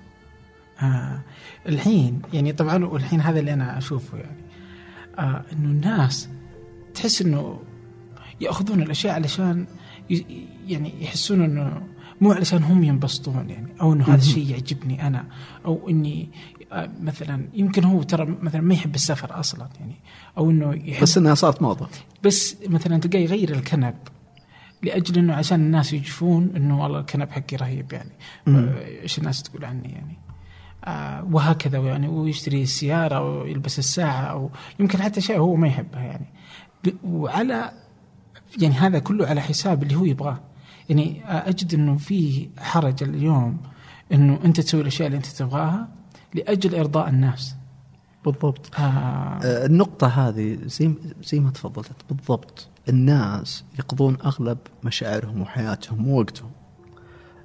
[0.82, 1.20] آه
[1.68, 4.44] الحين يعني طبعا والحين هذا اللي أنا أشوفه يعني
[5.18, 6.28] آه إنه الناس
[6.94, 7.60] تحس إنه
[8.40, 9.66] يأخذون الأشياء علشان
[10.66, 11.82] يعني يحسون إنه
[12.20, 15.24] مو علشان هم ينبسطون يعني أو إنه هذا الشيء يعجبني أنا
[15.64, 16.28] أو إني
[16.72, 19.94] آه مثلا يمكن هو ترى مثلا ما يحب السفر أصلا يعني
[20.38, 21.88] أو إنه يحب بس إنها صارت موضة.
[22.24, 23.94] بس مثلا تلقاه يغير الكنب.
[24.84, 28.12] لأجل إنه عشان الناس يجفون إنه والله الكنب حقي رهيب يعني.
[29.02, 30.18] إيش الناس تقول عني يعني؟
[30.84, 32.08] آه وهكذا يعني.
[32.08, 36.26] ويشتري السيارة ويلبس الساعة أو يمكن حتى شيء هو ما يحبها يعني.
[37.04, 37.72] وعلى
[38.58, 40.40] يعني هذا كله على حساب اللي هو يبغاه.
[40.88, 43.56] يعني أجد إنه في حرج اليوم
[44.12, 45.88] إنه أنت تسوي الأشياء اللي أنت تبغاها
[46.34, 47.56] لأجل إرضاء الناس.
[48.24, 48.70] بالضبط.
[48.78, 48.82] آه.
[48.82, 51.96] آه النقطة هذه زي زي ما تفضلت.
[52.10, 52.68] بالضبط.
[52.88, 56.50] الناس يقضون أغلب مشاعرهم وحياتهم ووقتهم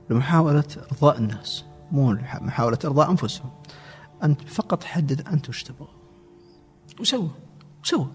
[0.10, 3.50] لمحاولة إرضاء الناس مو محاولة إرضاء أنفسهم.
[4.24, 5.88] أنت فقط حدد أنت وش تبغى.
[7.00, 7.30] وسوى
[7.84, 8.08] وسوى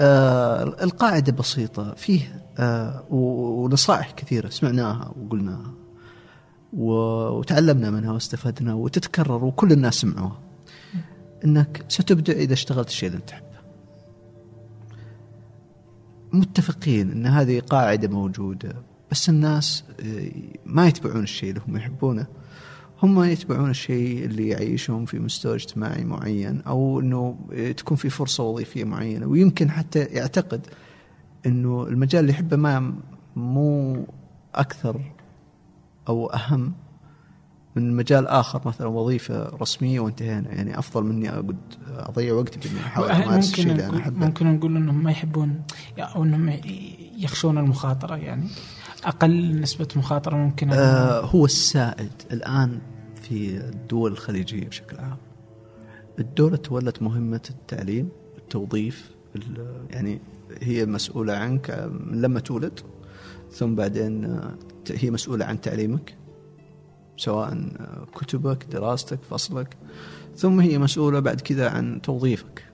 [0.00, 1.94] آه القاعدة بسيطة.
[1.94, 5.74] فيه آه ونصائح كثيرة سمعناها وقلناها.
[6.72, 10.38] وتعلمنا منها واستفدنا وتتكرر وكل الناس سمعوها.
[11.44, 13.51] إنك ستبدع إذا اشتغلت الشيء اللي أنت تحبه.
[16.32, 18.76] متفقين إن هذه قاعدة موجودة
[19.10, 20.30] بس الناس آه،
[20.66, 22.26] ما يتبعون الشيء اللي هم يحبونه.
[23.02, 27.36] هم يتبعون الشيء اللي يعيشهم في مستوى اجتماعي معين أو إنه
[27.76, 29.26] تكون في فرصة وظيفية معينة.
[29.26, 30.66] ويمكن حتى يعتقد
[31.46, 32.94] إنه المجال اللي يحبه ما
[33.36, 34.06] مو
[34.54, 35.00] أكثر
[36.08, 36.72] أو أهم.
[37.76, 40.54] من مجال آخر مثلا وظيفة رسمية وانتهينا.
[40.54, 41.56] يعني أفضل مني أقعد
[41.88, 44.26] أضيع وقتي بإني أحاول أمارس الشيء اللي أنا أحبه.
[44.26, 45.62] ممكن نقول إنهم ما يحبون
[45.98, 46.60] أو إنهم
[47.18, 48.16] يخشون المخاطرة.
[48.16, 48.48] يعني
[49.04, 52.78] أقل نسبة مخاطرة ممكن آه هو السائد الآن
[53.22, 55.16] في الدول الخليجية بشكل عام.
[56.18, 58.08] الدولة تولت مهمة التعليم
[58.38, 59.10] التوظيف
[59.90, 60.20] يعني
[60.62, 62.80] هي مسؤولة عنك من لما تولد
[63.50, 64.40] ثم بعدين
[64.90, 66.14] هي مسؤولة عن تعليمك.
[67.22, 67.58] سواء
[68.20, 69.76] كتبك دراستك فصلك.
[70.36, 72.64] ثم هي مسؤولة بعد كذا عن توظيفك.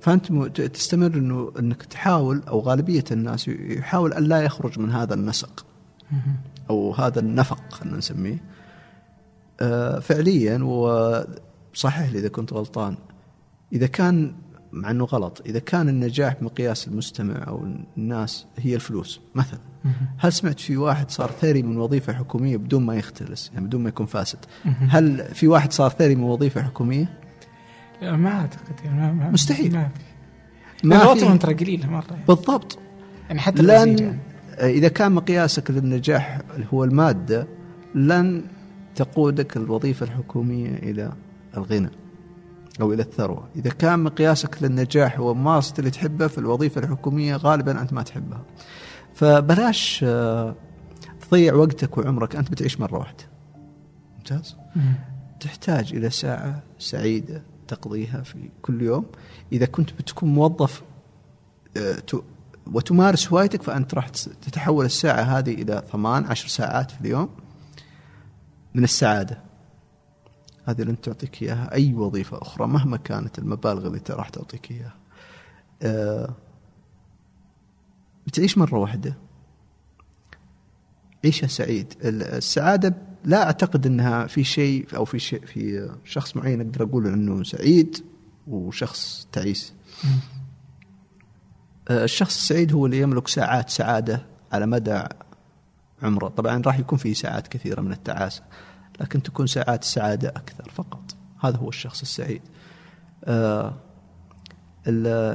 [0.00, 4.90] فأنت م- ت- تستمر انه إنك تحاول أو غالبية الناس يحاول أن لا يخرج من
[4.90, 5.66] هذا النسق.
[6.70, 8.42] أو هذا النفق خلينا نسميه.
[9.60, 12.96] آه، فعليا وصحح لي إذا كنت غلطان
[13.72, 14.34] إذا كان
[14.72, 17.66] مع إنه غلط إذا كان النجاح بمقياس المستمع أو
[17.96, 19.60] الناس هي الفلوس مثلا.
[20.18, 23.88] هل سمعت في واحد صار ثري من وظيفة حكومية بدون ما يختلس يعني بدون ما
[23.88, 24.38] يكون فاسد.
[24.64, 27.18] هل في واحد صار ثري من وظيفة حكومية
[28.02, 29.72] لا، ما أعتقد يعني ما ما مستحيل.
[29.72, 29.88] ما
[30.76, 32.24] في ما في ترى قليلة مرة يعني.
[32.28, 32.78] بالضبط
[33.28, 34.18] يعني حتى لن يعني.
[34.58, 36.40] إذا كان مقياسك للنجاح
[36.74, 37.46] هو المادة
[37.94, 38.44] لن
[38.94, 41.12] تقودك الوظيفة الحكومية إلى
[41.56, 41.90] الغنى
[42.80, 47.82] أو إلى الثروة، إذا كان مقياسك للنجاح هو ممارسه اللي تحبه في الوظيفه الحكومية غالبا
[47.82, 48.44] أنت ما تحبها.
[49.14, 50.54] فبلاش آه،
[51.28, 53.24] تضيع وقتك وعمرك أنت بتعيش مرة واحدة.
[54.16, 54.56] ممتاز؟
[55.40, 59.06] تحتاج إلى ساعة سعيدة تقضيها في كل يوم
[59.52, 60.82] إذا كنت بتكون موظف
[61.76, 62.02] آه،
[62.72, 67.28] وتمارس هوايتك فأنت راح تتحول الساعة هذه إلى ثمان عشر ساعات في اليوم
[68.74, 69.38] من السعادة
[70.64, 74.94] هذه لن تعطيك إياها أي وظيفة أخرى مهما كانت المبالغ اللي راح تعطيك إياها.
[75.82, 76.34] آه،
[78.26, 79.16] بتعيش مرة واحدة.
[81.24, 81.94] عيشها سعيد.
[82.04, 82.94] ال- السعادة
[83.24, 88.04] لا أعتقد إنها في شيء أو في شيء في شخص معين أقدر أقول إنه سعيد
[88.48, 89.74] وشخص تعيس.
[91.90, 95.02] آه، الشخص السعيد هو اللي يملك ساعات سعادة على مدى
[96.02, 96.28] عمره.
[96.28, 98.42] طبعا راح يكون فيه ساعات كثيرة من التعاسة.
[99.02, 101.16] لكن تكون ساعات السعادة أكثر فقط.
[101.40, 102.42] هذا هو الشخص السعيد.
[103.24, 103.74] آه،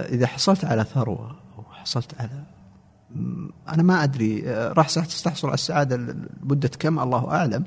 [0.10, 2.44] إذا حصلت على ثروة أو حصلت على
[3.70, 7.64] أنا ما أدري آه، راح تحصل على السعادة لمدة كم؟ الله أعلم.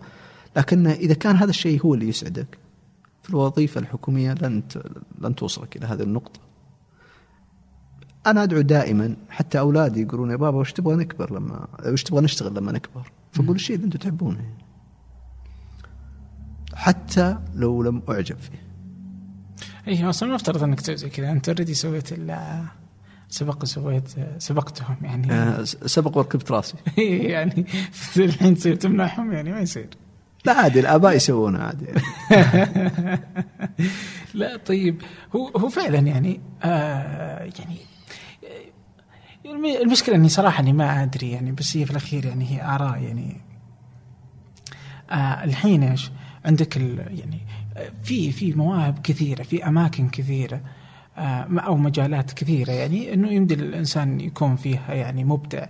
[0.56, 2.58] لكن إذا كان هذا الشيء هو اللي يسعدك
[3.22, 4.62] في الوظيفة الحكومية لن
[5.18, 6.40] لن توصلك إلى هذه النقطة.
[8.26, 12.54] أنا أدعو دائما حتى أولادي يقولون يا بابا وش تبغى نكبر لما وش تبغى نشتغل
[12.54, 14.44] لما نكبر؟ فقول الشيء اللي أنتم تحبونه
[16.74, 18.60] حتى لو لم أعجب فيه.
[19.88, 21.30] اي أصلا المفترض أنك تسوي زي كذا.
[21.32, 22.64] أنت already سويت ال-
[23.28, 24.08] سبق سويت
[24.38, 25.32] سبقتهم يعني.
[25.32, 26.74] آه، سبق وركبت راسي.
[27.32, 27.66] يعني
[28.16, 29.88] الحين تصير تمنعهم يعني ما يصير.
[30.44, 31.86] لا عادي الآباء يسوونها عادي.
[34.34, 35.02] لا طيب.
[35.36, 37.76] هو هو فعلا يعني آه يعني
[38.44, 42.62] آه، الم- المشكلة إني صراحة إني ما أدري يعني بس هي في الأخير يعني هي
[42.74, 43.40] آراء يعني.
[45.10, 46.10] آه الحين إيش؟
[46.44, 47.38] عندك ال يعني
[48.04, 50.60] في في مواهب كثيرة في أماكن كثيرة
[51.18, 55.66] آه أو مجالات كثيرة يعني إنه يمدي الإنسان يكون فيها يعني مبدع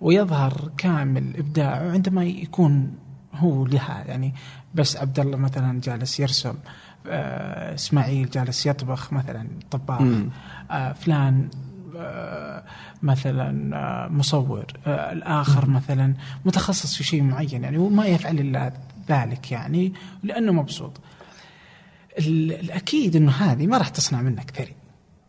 [0.00, 2.94] ويظهر كامل إبداعه عندما يكون
[3.34, 4.34] هو لها يعني
[4.74, 6.54] بس عبد الله مثلا جالس يرسم
[7.06, 10.02] آه إسماعيل جالس يطبخ مثلا طباخ.
[10.70, 11.48] آه فلان
[13.02, 16.14] مثلا آه مصور آه الآخر مثلا
[16.44, 18.72] متخصص في شيء معين يعني وما يفعل إلا
[19.08, 19.92] ذلك يعني
[20.22, 21.00] لأنه مبسوط.
[22.18, 24.74] ال- الأكيد إنه هذه ما راح تصنع منك ثري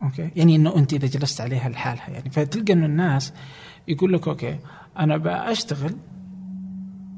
[0.04, 2.30] okay؟ يعني إنه أنت إذا جلست عليها لحالها يعني.
[2.30, 3.34] فتلقى إنه الناس
[3.88, 4.60] يقول لك okay
[5.00, 5.96] أنا بشتغل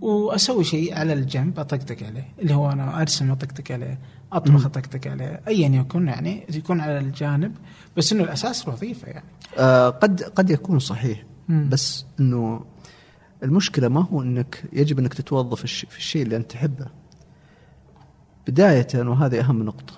[0.01, 3.99] وأسوي شيء على الجنب أطقطق عليه اللي هو أنا أرسم أطقطق عليه
[4.33, 7.55] أطبخ أطقطق عليه ايا يكن يعني يكون على الجانب
[7.97, 9.25] بس إنه الأساس الوظيفه يعني.
[9.57, 11.69] آه، قد قد يكون صحيح مم.
[11.69, 12.65] بس إنه
[13.43, 16.87] المشكلة ما هو إنك يجب إنك تتوظف في الشيء اللي أنت تحبه.
[18.47, 19.93] بداية وهذه أهم نقطة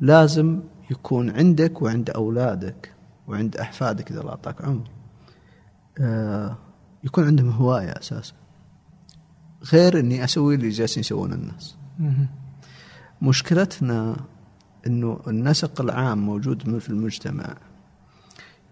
[0.00, 2.92] لازم يكون عندك وعند أولادك
[3.28, 4.90] وعند أحفادك إذا الله أعطاك عمر.
[6.00, 6.56] آه،
[7.04, 8.34] يكون عندهم هواية أساسا.
[9.72, 11.76] غير إني أسوي اللي جالسين يسوون الناس.
[13.22, 14.16] مشكلتنا
[14.86, 17.56] إنه النسق العام موجود في المجتمع.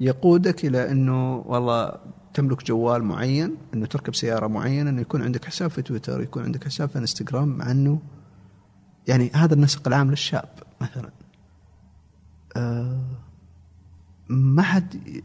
[0.01, 1.93] يقودك إلى إنه والله
[2.35, 6.65] تملك جوال معين إنه تركب سيارة معينة إنه يكون عندك حساب في تويتر يكون عندك
[6.65, 8.01] حساب في انستغرام مع انه
[9.09, 10.49] يعني هذا النسق العام للشاب
[10.81, 11.11] مثلا.
[12.57, 13.01] آه
[14.29, 15.23] ما حد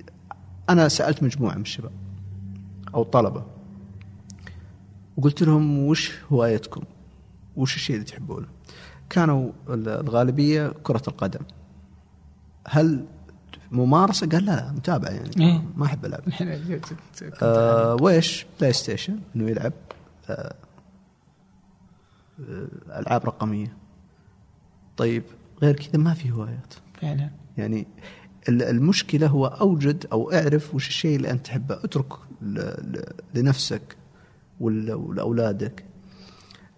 [0.70, 1.92] أنا سألت مجموعة من الشباب.
[2.96, 3.46] أو طلبة.
[5.18, 6.82] وقلت لهم وش هوايتكم؟
[7.58, 8.48] وش الشيء اللي تحبونه؟
[9.10, 11.40] كانوا الغالبية كرة القدم.
[12.68, 13.06] هل
[13.72, 15.32] ممارسة؟ قال لا لا متابعة يعني.
[15.40, 15.64] إيه.
[15.76, 16.22] ما أحب ألعب.
[16.70, 19.74] كنت آه ويش؟ بلاي ستيشن إنه يلعب.
[20.30, 20.56] آه،
[22.90, 23.78] ألعاب رقمية.
[24.98, 25.24] طيب
[25.62, 26.74] غير كذا ما في هوايات.
[27.02, 27.30] فعلا.
[27.58, 27.88] يعني
[28.50, 31.76] ال- المشكلة هو أوجد أو اعرف وش الشيء اللي أنت تحبه.
[31.84, 32.14] اترك
[33.36, 33.98] لنفسك
[34.60, 35.86] ولأولادك.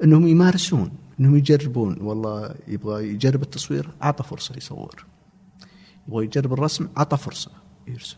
[0.03, 2.01] إنهم يمارسون إنهم يجربون.
[2.01, 5.05] والله يبغى يجرب التصوير اعطى فرصة يصور.
[6.07, 7.51] يبغى يجرب الرسم اعطى فرصة
[7.87, 8.17] يرسم.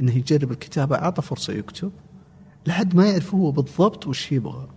[0.00, 1.92] إنه يجرب الكتابة اعطى فرصة يكتب.
[2.66, 4.68] لحد ما يعرف هو بالضبط وش يبغى.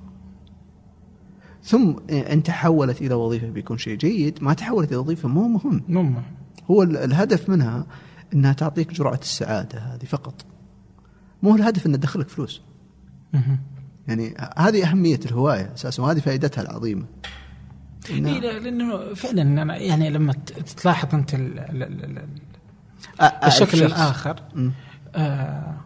[1.63, 4.43] ثم إن تحولت إلى وظيفة بيكون شيء جيد.
[4.43, 5.83] ما تحولت إلى وظيفة مو مهم.
[5.88, 6.23] مو مهم.
[6.71, 7.85] هو الهدف منها
[8.33, 10.45] إنها تعطيك جرعة السعادة هذه فقط.
[11.43, 12.61] مو الهدف انها تدخلك فلوس.
[14.07, 17.05] يعني هذه أهمية الهواية أساسا وهذه فائدتها العظيمة.
[18.09, 20.33] إيه لأنه فعلا أنا يعني لما
[20.77, 22.27] تلاحظ أنت ال ال ال
[23.43, 24.35] الشكل الآخر
[25.15, 25.77] آه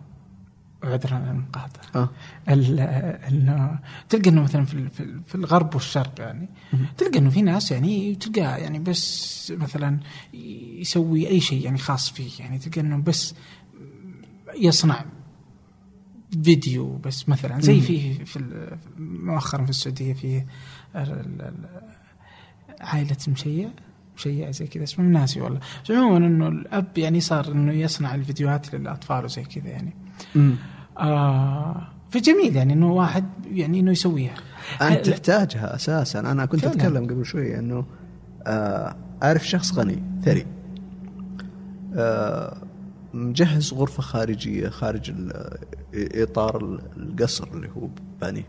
[0.84, 2.10] عذرا عن المقاطعة آه.
[2.50, 3.80] انه
[4.10, 4.90] تلقى إنه مثلا في
[5.28, 6.50] في الغرب والشرق يعني
[6.98, 10.00] تلقى إنه في ناس يعني تلقى يعني بس مثلا
[10.34, 13.36] يسوي أي شيء يعني خاص فيه يعني تلقى إنه بس
[14.56, 15.06] يصنع
[16.44, 17.62] فيديو بس مثلا.
[17.62, 20.44] زي في في مؤخرا في السعودية في
[22.82, 23.70] عائلة مشيع
[24.18, 25.60] مشيع زي كذا اسمه ناسي والله.
[25.84, 29.94] بس عموما إنه الأب يعني صار إنه يصنع الفيديوهات للأطفال وزي كذا يعني.
[31.02, 34.36] آه فجميل يعني إنه واحد يعني إنه يسويها.
[34.82, 36.20] انت تحتاجها أساسا.
[36.20, 36.76] أنا كنت فعلا.
[36.76, 37.86] أتكلم قبل شوي إنه
[38.48, 40.46] آه أعرف شخص غني ثري.
[41.96, 42.62] آه
[43.14, 45.14] مجهز غرفة خارجية خارج
[45.94, 47.88] إطار القصر اللي هو
[48.22, 48.48] بانيه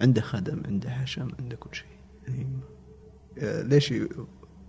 [0.00, 1.86] عنده خدم عنده حشم عنده كل شيء.
[2.28, 2.46] يعني
[3.38, 3.94] آه، ليش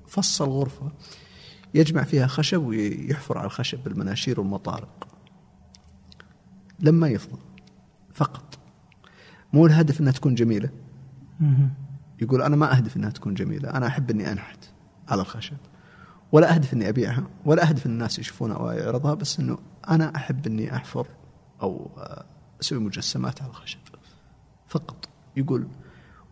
[0.08, 0.92] فصل غرفة؟
[1.74, 5.08] يجمع فيها خشب ويحفر على الخشب بالمناشير والمطارق.
[6.80, 7.40] لما يفضى
[8.14, 8.60] فقط.
[9.54, 10.70] مو الهدف إنها تكون جميلة.
[12.22, 13.70] يقول أنا ما أهدف إنها تكون جميلة.
[13.70, 14.60] أنا أحب إني أنحت
[15.08, 15.58] على الخشب.
[16.32, 17.28] ولا أهدف إني أبيعها.
[17.46, 19.14] ولا أهدف إن الناس يشوفونها أو يعرضها.
[19.14, 19.58] بس إنه
[19.90, 21.08] أنا أحب إني أحفر
[21.62, 21.90] أو
[22.62, 23.80] أسوي مجسمات على الخشب.
[24.68, 25.10] فقط.
[25.38, 25.68] يقول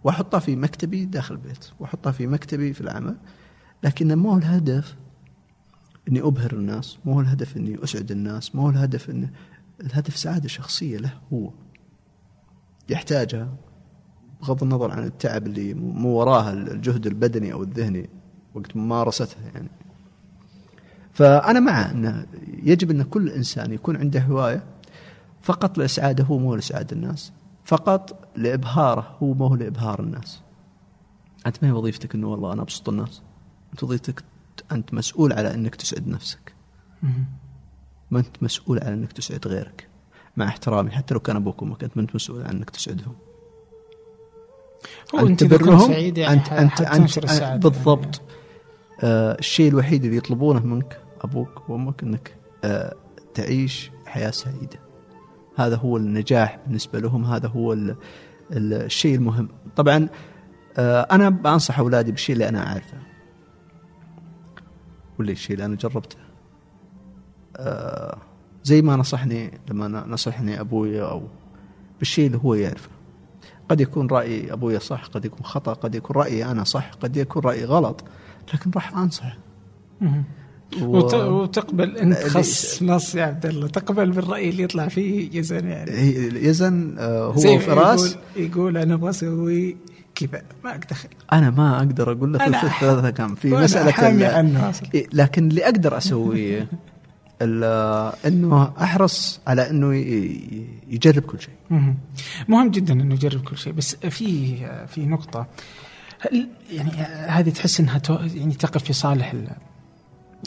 [0.04, 1.66] وأحطها في مكتبي داخل البيت.
[1.80, 3.18] وأحطها في مكتبي في العمل.
[3.84, 4.96] لكن مو الهدف
[6.10, 6.98] إني أبهر الناس.
[7.06, 8.56] مو الهدف إني أسعد الناس.
[8.56, 9.30] مو الهدف اني
[9.82, 11.52] الهدف سعادة شخصية له هو.
[12.90, 13.48] يحتاجها
[14.42, 18.10] بغض النظر عن التعب اللي مو وراها الجهد البدني أو الذهني
[18.56, 19.70] وقت ممارستها يعني.
[21.14, 22.26] فأنا مع انه
[22.64, 24.64] يجب أن كل إنسان يكون عنده هواية
[25.42, 27.32] فقط لإسعاده هو مو لإسعاد الناس
[27.66, 30.42] فقط لإبهاره هو مو لإبهار الناس.
[31.48, 33.22] أنت ما هي وظيفتك إنه والله أنا أبسط الناس؟
[33.74, 34.24] أنت وظيفتك
[34.72, 36.54] أنت مسؤول على إنك تسعد نفسك.
[38.14, 39.88] ما أنت مسؤول على إنك تسعد غيرك
[40.38, 43.16] مع احترامي حتى لو كان أبوك وأمك أنت ما أنت مسؤول عن إنك تسعدهم.
[45.16, 45.44] هو كنت
[45.82, 48.22] سعيد يعني انت انت, انت, انت بالضبط.
[49.04, 52.96] آه الشيء الوحيد اللي يطلبونه منك أبوك وأمك إنك آه
[53.34, 54.80] تعيش حياة سعيدة.
[55.56, 57.96] هذا هو النجاح بالنسبة لهم هذا هو ال
[58.52, 59.50] الشيء المهم.
[59.76, 60.10] طبعا
[60.78, 62.98] آه أنا بنصح أولادي بالشيء اللي أنا أعرفه
[65.20, 66.23] ولا الشيء اللي أنا جربته.
[68.64, 71.22] زي ما نصحني لما نصحني أبوي أو
[72.00, 72.90] بالشيء اللي هو يعرفه.
[73.70, 77.44] قد يكون رأي أبوي صح قد يكون خطأ قد يكون رايي أنا صح قد يكون
[77.44, 78.04] رايي غلط
[78.54, 79.38] لكن راح أنصح.
[80.82, 80.98] و...
[81.42, 85.92] وتقبل انت خص نص يا عبد الله تقبل بالرأي اللي يطلع فيه يزن يعني.
[86.48, 88.18] يزن آه، هو فراس.
[88.36, 89.78] يقول, يقول أنا أبغى أسوي
[90.16, 90.98] كذا ما أقدر
[91.34, 94.90] أنا ما أقدر أقول له ثلث ثلاثة كم؟ في مسألة حامي عنه أصلا.
[95.14, 96.68] لكن اللي أقدر أسويه
[98.26, 99.96] إنه أحرص على إنه
[100.88, 101.54] يجرب كل شيء.
[101.70, 101.98] مهم.
[102.72, 104.56] جدا إنه يجرب كل شيء بس في
[104.88, 105.48] في نقطة.
[106.72, 106.92] يعني
[107.28, 108.02] هذه تحس إنها
[108.36, 109.34] يعني تقف في صالح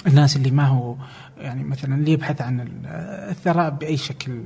[0.06, 0.96] الناس اللي ما هو
[1.38, 2.68] يعني مثلا اللي يبحث عن
[3.30, 4.40] الثراء بأي شكل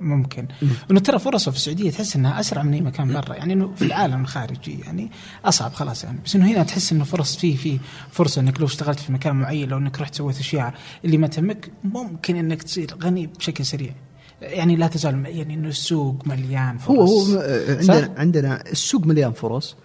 [0.00, 0.48] ممكن.
[0.90, 3.34] إنه ترى فرصة في السعودية تحس إنها أسرع من أي مكان برا.
[3.34, 5.10] يعني إنه في العالم الخارجي يعني
[5.44, 6.18] أصعب خلاص يعني.
[6.24, 7.78] بس إنه هنا تحس إنه فرص في في
[8.10, 10.74] فرصة إنك لو اشتغلت في مكان معين لو إنك رحت سويت أشياء
[11.04, 13.94] اللي ما تهمك ممكن إنك تصير غني بشكل سريع.
[14.42, 16.98] يعني لا تزال يعني إنه السوق مليان فرص.
[16.98, 19.76] هو هو عندنا عندنا السوق مليان فرص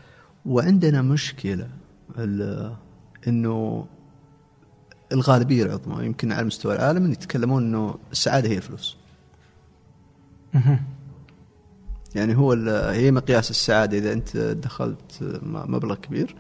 [0.46, 1.70] وعندنا مشكلة
[3.28, 3.86] إنه
[5.12, 8.98] الغالبية العظمى يمكن على مستوى العالم يتكلمون إنه السعادة هي الفلوس.
[12.16, 12.54] يعني هو
[12.90, 16.36] هي مقياس السعادة إذا أنت دخلت مبلغ كبير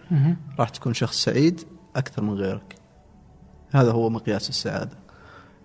[0.59, 1.61] راح تكون شخص سعيد
[1.95, 2.75] أكثر من غيرك.
[3.71, 4.97] هذا هو مقياس السعادة.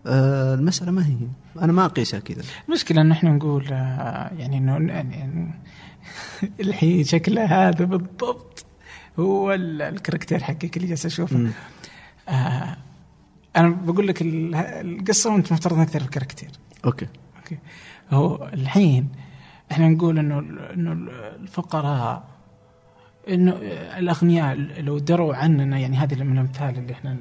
[0.06, 1.16] آه المسألة ما هي
[1.60, 2.42] أنا ما أقيسها كذا.
[2.68, 5.54] المشكلة إن إحنا نقول آه يعني إنه يعني
[6.60, 8.64] الحين شكله هذا بالضبط
[9.18, 11.50] هو الكاركتر حقك اللي جالس أشوفه.
[12.28, 12.76] آه
[13.56, 16.50] أنا بقول لك القصة وأنت مفترض إنك تعرف الكاركتر.
[16.84, 17.08] okay.
[17.36, 17.58] okay.
[18.10, 19.08] هو الحين
[19.72, 20.38] إحنا نقول إنه
[20.74, 20.92] إنه
[21.42, 22.24] الفقراء
[23.28, 23.52] إنه
[23.98, 27.16] الأغنياء لو دروا عننا يعني هذه من الأمثال اللي إحنا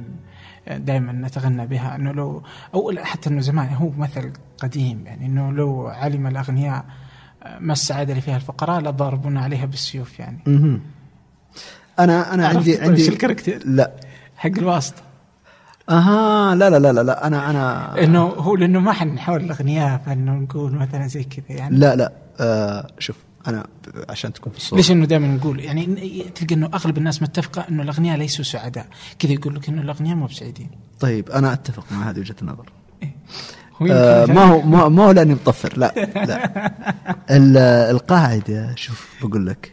[0.68, 5.88] دائما نتغنى بها إنه لو أو حتى إنه زمان هو مثل قديم يعني إنه لو
[5.88, 6.86] علم الأغنياء
[7.60, 10.40] ما السعاده اللي فيها الفقراء لضربونا عليها بالسيوف يعني.
[12.00, 13.92] أنا أنا عندي عرفت عندي طيب الكاركتر لا.
[14.38, 15.02] حق الواسطة.
[15.90, 20.32] أها لا لا لا لا, لا أنا أنا إنه هو لأنه ما حنحاول الاغنياء فإنه
[20.34, 21.78] نقول مثلا زي كذا يعني.
[21.78, 23.16] لا لا آه شوف
[23.48, 23.68] أنا
[24.10, 24.78] عشان تكون في الصورة.
[24.78, 25.86] ليش إنه دائما نقول؟ يعني
[26.36, 28.88] تلقى إنه أغلب الناس متفقة إنه الاغنياء ليسوا سعداء.
[29.20, 30.70] كذا يقول لك إنه الاغنياء مو بسعيدين.
[31.00, 32.70] طيب أنا أتفق مع هذه وجهة النظر.
[33.82, 36.72] يمكن آه ما هو ما, ما هو لأني مطفر لا لا.
[37.38, 37.58] ال-
[37.96, 39.72] القاعدة شوف بقول لك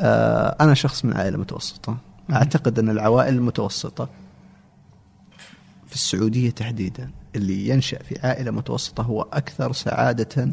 [0.00, 1.96] آه أنا شخص من عائلة متوسطة.
[2.32, 4.08] أعتقد أن العوائل المتوسطه
[5.94, 10.50] في السعودية تحديدا اللي ينشأ في عائلة متوسطة هو أكثر سعادة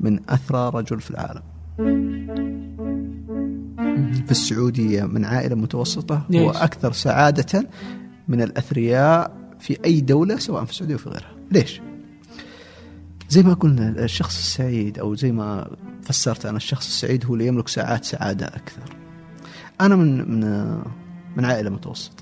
[0.00, 1.42] من أثرى رجل في العالم.
[4.24, 7.68] في السعودية من عائلة متوسطة هو ليش؟ أكثر سعادة
[8.28, 11.34] من الأثرياء في أي دولة سواء في السعودية وفي غيرها.
[11.50, 11.80] ليش؟
[13.28, 17.68] زي ما قلنا الشخص السعيد أو زي ما فسرت أنا الشخص السعيد هو اللي يملك
[17.68, 18.96] ساعات سعادة أكثر.
[19.80, 20.40] أنا من من
[21.36, 22.21] من عائلة متوسطة.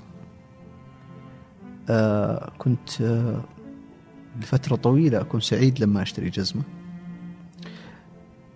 [2.57, 3.41] كنت آه
[4.41, 6.61] لفترة طويلة أكون سعيد لما أشتري جزمة.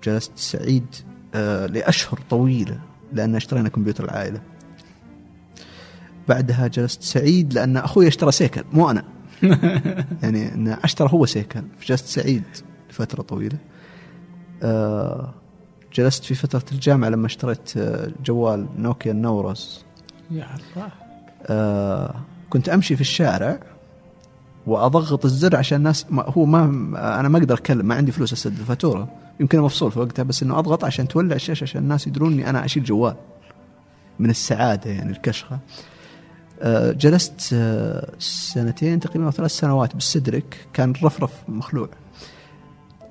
[0.03, 0.85] جلست سعيد
[1.35, 2.79] آه لأشهر طويلة
[3.13, 4.41] لأن اشترينا كمبيوتر العائلة.
[6.27, 9.03] بعدها جلست سعيد لأن أخوي اشترى سيكل مو أنا.
[10.23, 12.43] يعني إن أشترى هو سيكل فجلست سعيد
[12.89, 13.57] لفترة طويلة.
[14.63, 15.33] آه
[15.93, 19.85] جلست في فترة الجامعة لما اشتريت آه، جوال نوكيا النورس
[20.31, 20.89] يا الله.
[21.45, 22.15] آه
[22.49, 23.59] كنت أمشي في الشارع
[24.67, 26.63] وأضغط الزر عشان الناس ما هو ما
[27.19, 29.07] أنا ما أقدر أتكلم ما عندي فلوس اسدد الفاتورة.
[29.39, 32.65] يمكن مفصول في وقتها بس إنه أضغط عشان تولع الشاشة عشان الناس يدرون اني أنا
[32.65, 33.15] أشيل جوال
[34.19, 35.59] من السعادة يعني الكشخة.
[36.61, 41.89] آه، جلست آه، سنتين تقريبا أو ثلاث سنوات بالسدرك كان الرفرف مخلوع.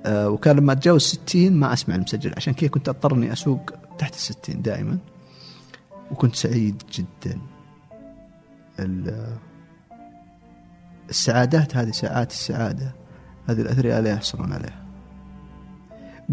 [0.05, 4.15] آه، وكان لما أتجاوز 60 ما أسمع المسجل عشان كذا كنت اضطر اني أسوق تحت
[4.15, 4.97] الستين دائما
[6.11, 7.39] وكنت سعيد جدا.
[11.09, 12.95] السعادات هذه ساعات السعادة
[13.49, 14.85] هذه الأثرياء لا يحصلون عليها.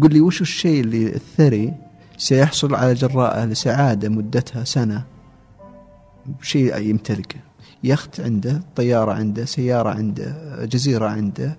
[0.01, 1.73] قل لي وش الشيء اللي الثري
[2.17, 5.05] سيحصل على جراءه لسعادة مدتها سنة؟
[6.41, 7.39] شيء يمتلكه
[7.83, 11.57] يخت عنده طيارة عنده سيارة عنده جزيرة عنده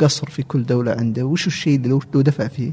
[0.00, 1.24] قصر في كل دولة عنده.
[1.24, 2.72] وش الشيء اللي لو لو دفع فيه؟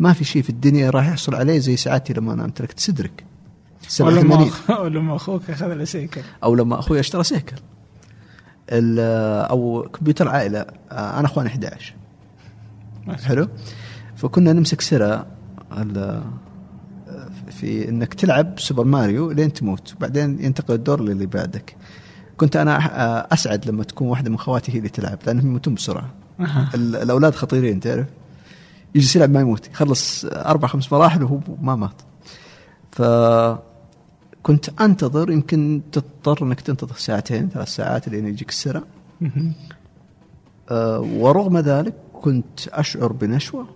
[0.00, 3.24] ما في شيء في الدنيا راح يحصل عليه زي سعادتي لما أنا أمتلكت سدرك
[3.90, 4.50] ثمانين.
[4.50, 6.20] أخ- ولما أخوك اخذ له سيكل.
[6.44, 7.56] أو لما أخوي اشترى سيكل.
[8.70, 10.60] ال- أو كمبيوتر عائلة.
[10.92, 11.94] آه، أنا أخواني 11
[13.24, 13.48] حلو؟
[14.16, 15.26] فكنا نمسك سرة
[15.78, 16.22] ال-
[17.50, 19.94] في إنك تلعب سوبر ماريو لين تموت.
[19.96, 21.76] وبعدين ينتقل الدور للي بعدك.
[22.36, 26.10] كنت أنا آه، أسعد لما تكون واحدة من خواتي هي اللي تلعب لأنهم يموتون بسرعة.
[26.74, 28.06] الأولاد خطيرين تعرف؟
[28.94, 29.68] يجلس يلعب ما يموت.
[29.68, 32.02] يخلص أربع خمس مراحل وهو ما مات.
[34.40, 38.82] فكنت أنتظر يمكن تضطر إنك تنتظر ساعتين ثلاث ساعات لين يجيك السرة
[39.20, 39.52] مهم.
[40.70, 43.66] أه ورغم ذلك كنت أشعر بنشوة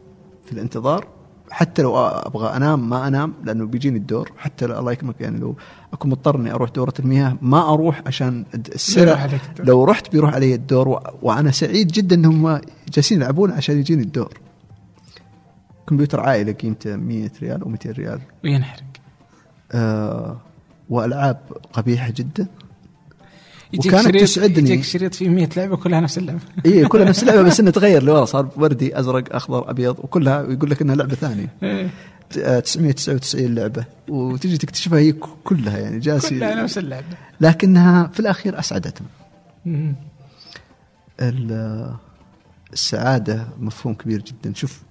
[0.45, 1.07] في الانتظار
[1.51, 4.33] حتى لو أبغى أنام ما أنام لأنه بيجيني الدور.
[4.37, 5.57] حتى لو الله يكرمك يعني لو
[5.93, 9.67] أكون مضطر إني أروح دورة المياه ما أروح عشان الدور.
[9.67, 11.01] لو رحت بيروح علي الدور و...
[11.23, 12.61] وأنا سعيد جدا إنهم
[12.93, 14.39] جالسين يلعبون عشان يجيني الدور.
[15.87, 18.83] كمبيوتر عائله قيمته 100 ريال أو 200 ريال؟ وينحرق.
[19.73, 20.37] آه
[20.91, 21.41] وألعاب
[21.73, 22.47] قبيحة جدا.
[23.79, 24.71] وكانت شريط تسعدني.
[24.71, 26.41] يجيك شريط فيه 100 لعبة كلها نفس اللعبة.
[26.67, 28.03] اي كلها نفس اللعبة بس انها تغير.
[28.03, 31.49] لورا صار وردي أزرق أخضر أبيض وكلها يقول لك إنها لعبة ثانية.
[31.63, 31.91] إيه.
[32.31, 33.85] ت- آه، 999 لعبة.
[34.09, 35.13] وتجي تكتشفها هي
[35.45, 37.07] كلها يعني جالس كلها نفس اللعبة.
[37.41, 38.59] لكنها في الأخير.
[41.21, 41.95] ال-
[42.73, 44.55] السعادة مفهوم كبير جدا.
[44.55, 44.83] شوف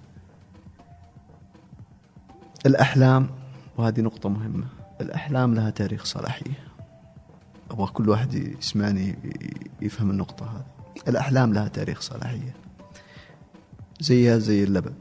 [2.66, 3.30] الأحلام
[3.78, 4.64] وهذه نقطة مهمة.
[5.04, 6.68] الأحلام لها تاريخ صلاحية.
[7.72, 9.16] أبغى كل واحد يسمعني
[9.82, 10.66] يفهم النقطة هذه.
[11.08, 12.54] الأحلام لها تاريخ صلاحية.
[14.00, 14.94] زيها زي اللبن.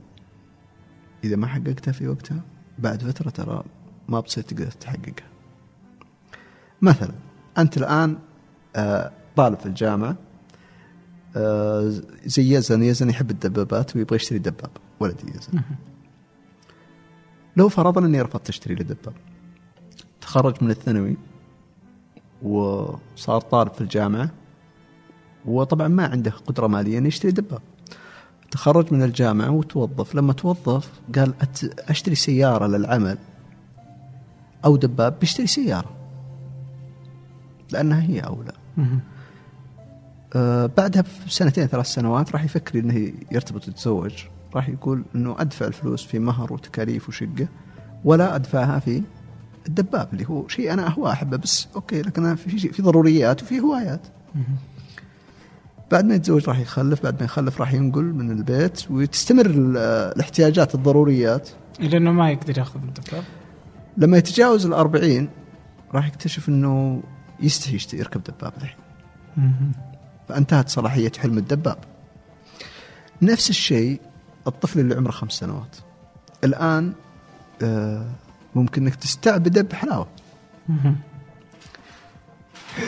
[1.24, 2.40] إذا ما حققتها في وقتها
[2.78, 3.64] بعد فترة ترى
[4.08, 5.28] ما بتصير تقدر تحققها.
[6.82, 7.14] مثلا
[7.58, 8.18] أنت الآن
[8.76, 10.16] آه، طالب في الجامعة
[11.36, 11.92] آه،
[12.24, 12.82] زي يزن.
[12.82, 14.70] يزن يحب الدبابات ويبغى يشتري دباب.
[15.00, 15.62] ولدي يزن.
[17.56, 19.14] لو فرضنا إني رفضت أشتري له دباب.
[20.22, 21.16] تخرج من الثانوي
[22.42, 24.30] وصار طالب في الجامعة
[25.44, 27.60] وطبعا ما عنده قدرة مالية إنه يشتري دباب
[28.50, 30.14] تخرج من الجامعة وتوظف.
[30.14, 31.34] لما توظف قال
[31.78, 33.18] أشتري سيارة للعمل
[34.64, 35.90] أو دباب بيشتري سيارة
[37.72, 38.52] لأنها هي أولى.
[40.34, 44.24] آه بعدها بسنتين ثلاث سنوات راح يفكر إنه يرتبط ويتزوج.
[44.54, 47.48] راح يقول إنه أدفع الفلوس في مهر وتكاليف وشقة
[48.04, 49.02] ولا أدفعها في
[49.68, 53.42] الدباب اللي هو شيء أنا هو أحبه بس أوكي لكن أنا في شيء في ضروريات
[53.42, 54.06] وفي هوايات.
[55.92, 59.76] بعد ما يتزوج راح يخلف بعد ما يخلف راح ينقل من البيت وتستمر ال-
[60.16, 61.48] الاحتياجات الضروريات.
[61.80, 63.24] لأنه ما يقدر يأخذ الدباب.
[63.96, 65.28] لما يتجاوز الأربعين
[65.94, 67.02] راح يكتشف إنه
[67.40, 68.78] يستحي يركب دباب الحين.
[70.28, 71.78] فانتهت صلاحية حلم الدباب.
[73.22, 74.00] نفس الشيء
[74.46, 75.76] الطفل اللي عمره خمس سنوات.
[76.44, 76.92] الآن
[77.62, 78.06] آه،
[78.54, 80.08] ممكن إنك تستعبده بحلاوة.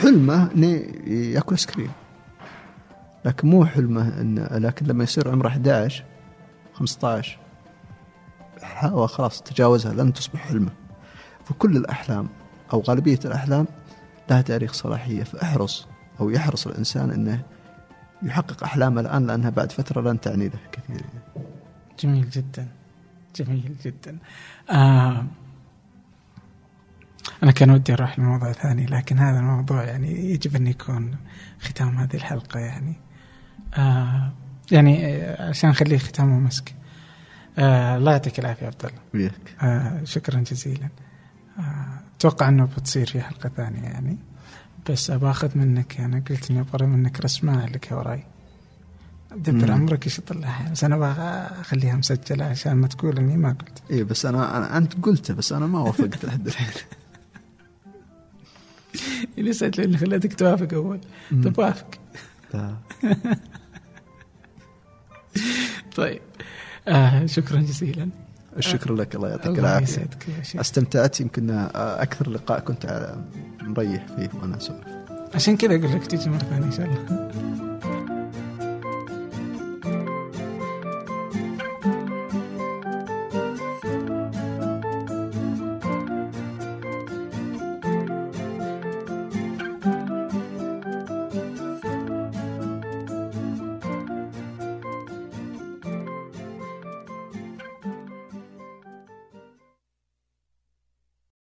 [0.01, 0.67] حلمة انه
[1.07, 1.91] ياكل آيس كريم.
[3.25, 6.05] لكن مو حلمة انه لكن لما يصير عمره 11
[6.75, 7.39] 15
[8.63, 10.71] حلاوة خلاص تجاوزها لن تصبح حلمة.
[11.45, 12.29] فكل الأحلام
[12.73, 13.67] أو غالبية الأحلام
[14.31, 15.23] لها تاريخ صلاحية.
[15.23, 15.87] فأحرص
[16.21, 17.43] أو يحرص الإنسان أنه
[18.23, 21.03] يحقق أحلامه الآن لأنها بعد فترة لن تعني له كثير.
[22.01, 22.69] جميل جدا.
[23.37, 24.19] جميل جدا.
[24.71, 25.25] آه
[27.43, 31.17] أنا كان ودي أروح لموضوع ثاني لكن هذا الموضوع يعني يجب أن يكون
[31.61, 32.97] ختام هذه الحلقة يعني.
[33.75, 34.33] آه
[34.71, 36.75] يعني آه، عشان نخليه ختامه مسك
[37.59, 38.99] آه الله يعطيك العافية عبد الله.
[39.15, 39.57] وياك.
[39.63, 40.89] آه شكرا جزيلا.
[41.59, 44.19] آه أتوقع أنه بتصير في حلقة ثانية يعني.
[44.91, 48.25] بس ابى أخذ منك أنا قلت إني أبغى منك رسمة لك وراي.
[49.37, 49.73] دبر.
[49.73, 51.11] عمرك إيش يطلعها بس أنا أبغى
[51.61, 53.83] أخليها مسجلة عشان ما تقول إني ما قلت.
[53.91, 56.69] إيه بس أنا, أنا أنت قلته بس أنا ما وافقت لحد الحين
[59.39, 61.01] اللي سألت اللي خليتك توافق أول.
[61.45, 61.87] طب وافق.
[65.97, 66.21] طيب.
[66.89, 68.09] آه شكرا جزيلا.
[68.57, 69.59] الشكر لك الله يعطيك
[70.43, 70.61] شيخ.
[70.61, 73.25] استمتعت يمكن آه، أكثر لقاء كنت آه،
[73.63, 74.85] مريح فيه وأنا أسولف.
[75.35, 78.04] عشان كذا أقول لك تيجي مرة ثانية إن شاء الله.